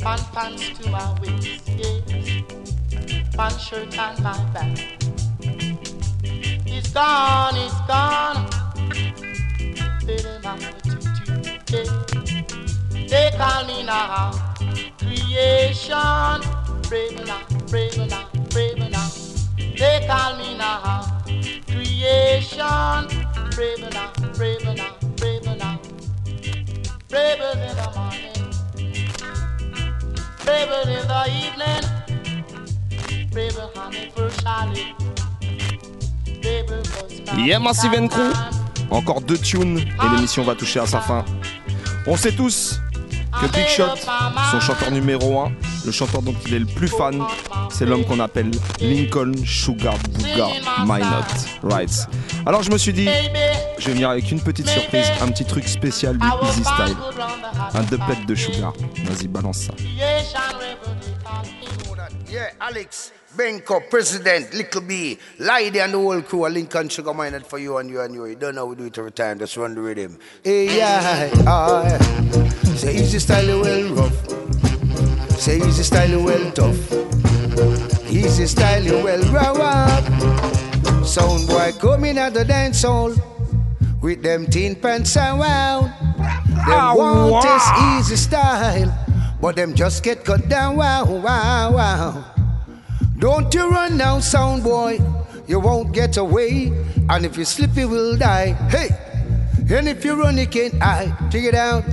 [0.03, 2.41] One pants to my waist, yeah.
[3.36, 4.98] One shirt and my back.
[6.65, 8.49] It's gone, it's gone.
[10.06, 10.60] Baby, I'm
[11.69, 11.88] yeah.
[13.07, 14.48] They call me now
[14.98, 16.41] creation.
[16.90, 19.10] Brave now, brave now, brave now.
[19.57, 21.16] They call me now
[22.07, 23.07] creation.
[23.55, 25.79] Brave now, brave now, brave now.
[27.09, 28.39] Braver in the morning,
[30.43, 31.85] braver in the evening,
[33.31, 34.95] braver on the first Charlie.
[36.41, 38.34] Braver was Yeah, Massive and Crew.
[38.91, 41.25] Encore deux tunes et l'émission va toucher à sa fin.
[42.05, 42.79] On sait tous
[43.41, 43.95] que Big Shot,
[44.51, 45.51] son chanteur numéro 1,
[45.85, 47.22] le chanteur dont il est le plus fan,
[47.69, 48.51] c'est l'homme qu'on appelle
[48.81, 50.47] Lincoln Sugar Booga
[50.85, 51.26] Minot
[51.64, 52.07] Rights.
[52.45, 53.09] Alors je me suis dit,
[53.77, 56.97] je vais venir avec une petite surprise, un petit truc spécial du Easy Style.
[57.73, 58.73] Un doublet de Sugar.
[59.05, 59.73] Vas-y, balance ça.
[62.30, 67.45] Yeah, Alex, Benko, President, Little B, Lady and the whole crew, a Lincoln Sugar Minded
[67.45, 68.26] for you and you and you.
[68.26, 70.18] You don't know we do it every time, just run the rhythm.
[70.43, 71.85] Hey, yeah, ah,
[72.76, 75.39] say easy style well rough.
[75.39, 76.91] Say easy style well tough.
[78.09, 81.05] Easy style well raw up.
[81.05, 83.14] Sound boy coming at the dance hall
[84.01, 85.93] with them tin pants around.
[86.65, 88.91] Them want test easy style,
[89.39, 90.76] but them just get cut down.
[90.76, 92.36] Wow, wow, wow.
[93.19, 94.99] Don't you run now, sound boy.
[95.48, 96.72] You won't get away.
[97.10, 98.53] And if you slip, you will die.
[98.69, 98.89] Hey!
[99.69, 101.15] And if you run, you can't hide.
[101.31, 101.84] Check it out.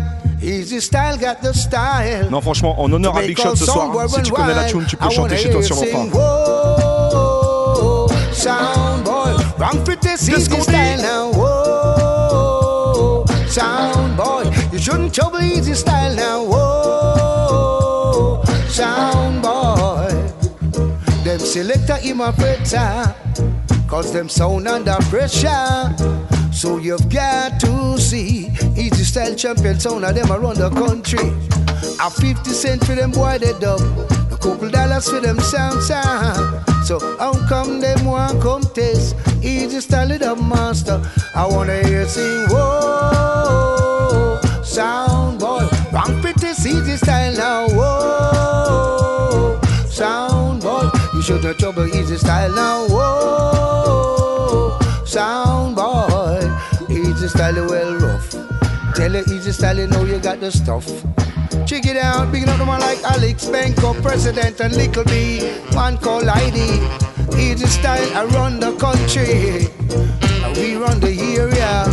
[0.43, 2.29] Easy style got the style.
[2.31, 4.97] Non, franchement, en honneur à Big Shot ce soir, si tu connais la tune, tu
[4.97, 6.07] peux chanter chez toi sur l'enfant.
[6.13, 6.19] Whoa,
[7.83, 9.33] oh, sound boy.
[9.59, 11.33] Wrong for this easy style now.
[11.33, 14.45] Whoa, sound boy.
[14.73, 16.54] You shouldn't trouble easy style now.
[21.55, 23.15] Selector him a pressure.
[23.87, 25.95] Cause them sound under pressure.
[26.53, 31.31] So you've got to see Easy style champion sound of them around the country.
[32.01, 33.81] A 50 cent for them boy they dub
[34.33, 36.67] A couple dollars for them sound sound.
[36.85, 41.01] So how come them want come test Easy style the master.
[41.37, 45.69] I wanna hear sing whoa Sound boy.
[45.93, 48.44] Wrong pretty easy style now whoa
[51.35, 56.41] should not trouble easy style now whoa Sound boy
[56.89, 58.31] Easy style well rough
[58.95, 60.87] Tell you easy style you know you got the stuff
[61.67, 65.41] Check it out, big up the like Alex Benko, President and Little B,
[65.73, 66.59] one called ID.
[67.39, 69.69] Easy style around the country.
[70.45, 71.85] And we run the area.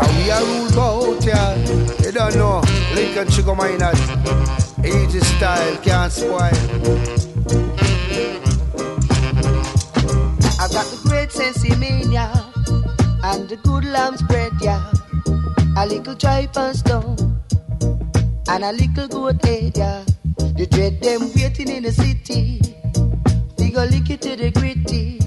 [0.00, 1.56] And we are rule bout, yeah.
[2.04, 2.62] You don't know,
[2.94, 3.98] Lincoln Sugar Miners.
[4.84, 7.65] Easy style can't spoil.
[13.36, 14.82] And the good lamb's bread, yeah.
[15.76, 17.38] A little tripe and stone.
[18.48, 20.04] And a little goat head, yeah.
[20.56, 22.62] You dread them waiting in the city.
[23.58, 25.20] We go lick it to the gritty.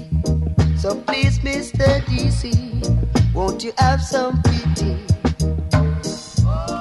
[0.76, 2.02] So please, Mr.
[2.10, 4.96] DC, won't you have some pity?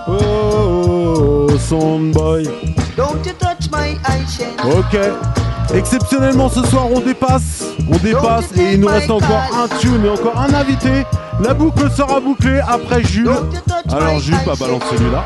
[0.08, 2.96] Oh, Soundboy.
[2.96, 4.80] Don't you touch my eyeshadow.
[4.80, 5.49] Ok.
[5.74, 10.10] Exceptionnellement ce soir on dépasse, on dépasse et il nous reste encore un tune et
[10.10, 11.06] encore un invité.
[11.42, 13.30] La boucle sera bouclée après Jules.
[13.92, 15.26] Alors Jules, pas balance celui-là.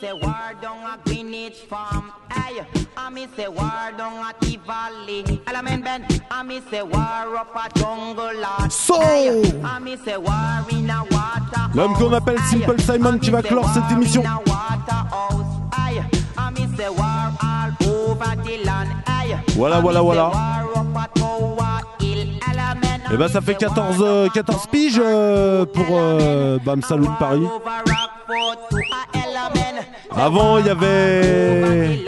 [0.00, 2.64] Say war down a Greenwich Farm, aye.
[2.96, 6.04] I me say war down a Tea Valley, Alamein Ben.
[6.30, 9.00] I me say war up a Jungle Lord, So.
[9.00, 9.42] aye.
[9.64, 11.70] I me say war in a water.
[11.74, 14.22] L'homme qu'on appelle Simple Simon qui va clore cette émission.
[19.56, 20.30] Voilà, voilà, voilà.
[23.12, 27.46] Et bah ça fait 14, euh, 14 piges euh, pour euh, Bam de Paris.
[30.16, 32.04] Avant il y avait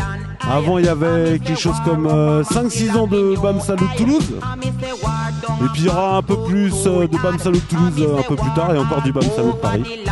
[0.49, 4.35] avant il y avait quelque chose comme 5-6 ans de Bam Salut Toulouse.
[5.61, 8.23] Et puis il y aura un peu plus euh, de Bam Salut Toulouse euh, un
[8.23, 10.05] peu plus tard et encore du Bam Salut Paris.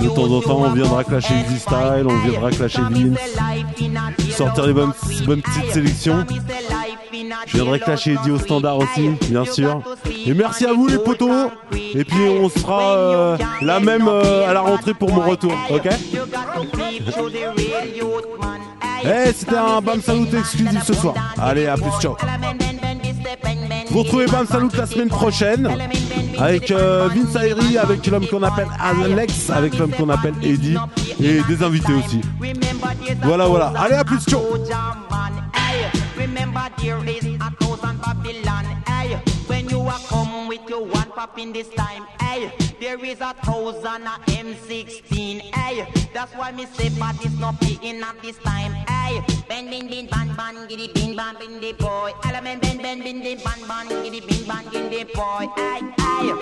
[0.00, 3.18] De temps en temps, on viendra clasher Easy Style, on viendra clasher Vince.
[4.36, 6.24] Sortir les bonnes petites sélections.
[7.46, 9.82] Je viendrai clasher Eddie au standard aussi, bien sûr.
[10.26, 11.50] Et merci à vous les potos.
[11.72, 15.88] Et puis on sera euh, là même euh, à la rentrée pour mon retour, ok?
[19.06, 21.14] Eh, c'était un Bam Salut exclusif ce soir.
[21.38, 22.16] Allez, à plus, ciao.
[23.90, 25.70] Vous retrouvez Bam Salut la semaine prochaine
[26.38, 30.76] avec euh, Vince Ayri, avec l'homme qu'on appelle Alex, avec l'homme qu'on appelle Eddie
[31.22, 32.20] et des invités aussi.
[33.22, 33.72] Voilà, voilà.
[33.76, 34.40] Allez, à plus, ciao.
[36.24, 39.20] Remember there is a thousand Babylon, hey.
[39.46, 42.50] When you are come with your one pop in this time, hey.
[42.80, 45.86] There is a thousand a M16, hey.
[46.14, 49.22] That's why me say it's not picking at this time, hey.
[49.50, 52.12] Ben bin bin ban ban giddy bin ban bin the boy.
[52.24, 56.32] Element ben ben bin the ban ban giddy bin ban the boy, hey hey.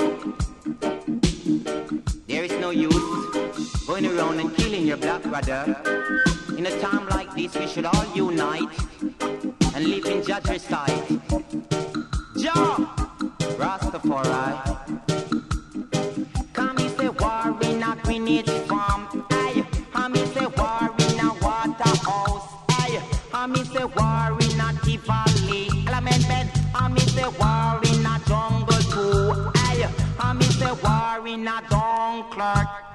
[2.28, 6.40] There is no use going around and killing your black brother.
[6.62, 8.68] In a time like this, we should all unite
[9.74, 11.02] and live in Judge's sight.
[12.38, 12.76] Jah,
[13.58, 14.54] Rastafari.
[16.52, 19.26] Come, me say war in a Greenwich farm.
[19.32, 22.48] Aye, and me say war in a Waterhouse.
[22.70, 23.02] Aye,
[23.34, 25.84] and me say war in a Tivoli.
[25.88, 26.48] Element bed,
[26.78, 29.50] and me say war in a jungle too.
[29.66, 29.90] Aye,
[30.22, 32.38] and me say war in a Dunkirk.
[32.38, 32.91] Aye,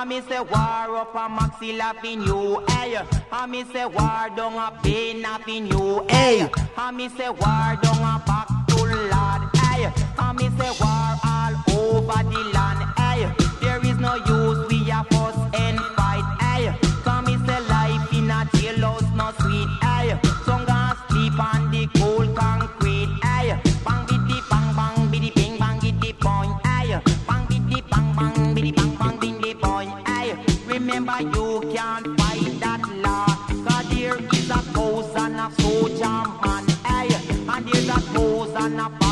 [0.00, 3.06] I me say war up a maxi laughing you, ay.
[3.30, 6.50] I me say war down a pain nothing you, ay.
[6.74, 8.82] I me say war down a back to
[9.12, 9.92] lad, ay.
[10.16, 13.30] I me say war all over the land, ay.
[13.60, 16.24] There is no use we a fuss and fight,
[35.40, 36.04] and a soldier
[36.42, 37.08] man, hey,
[37.48, 39.09] and here's a thousand a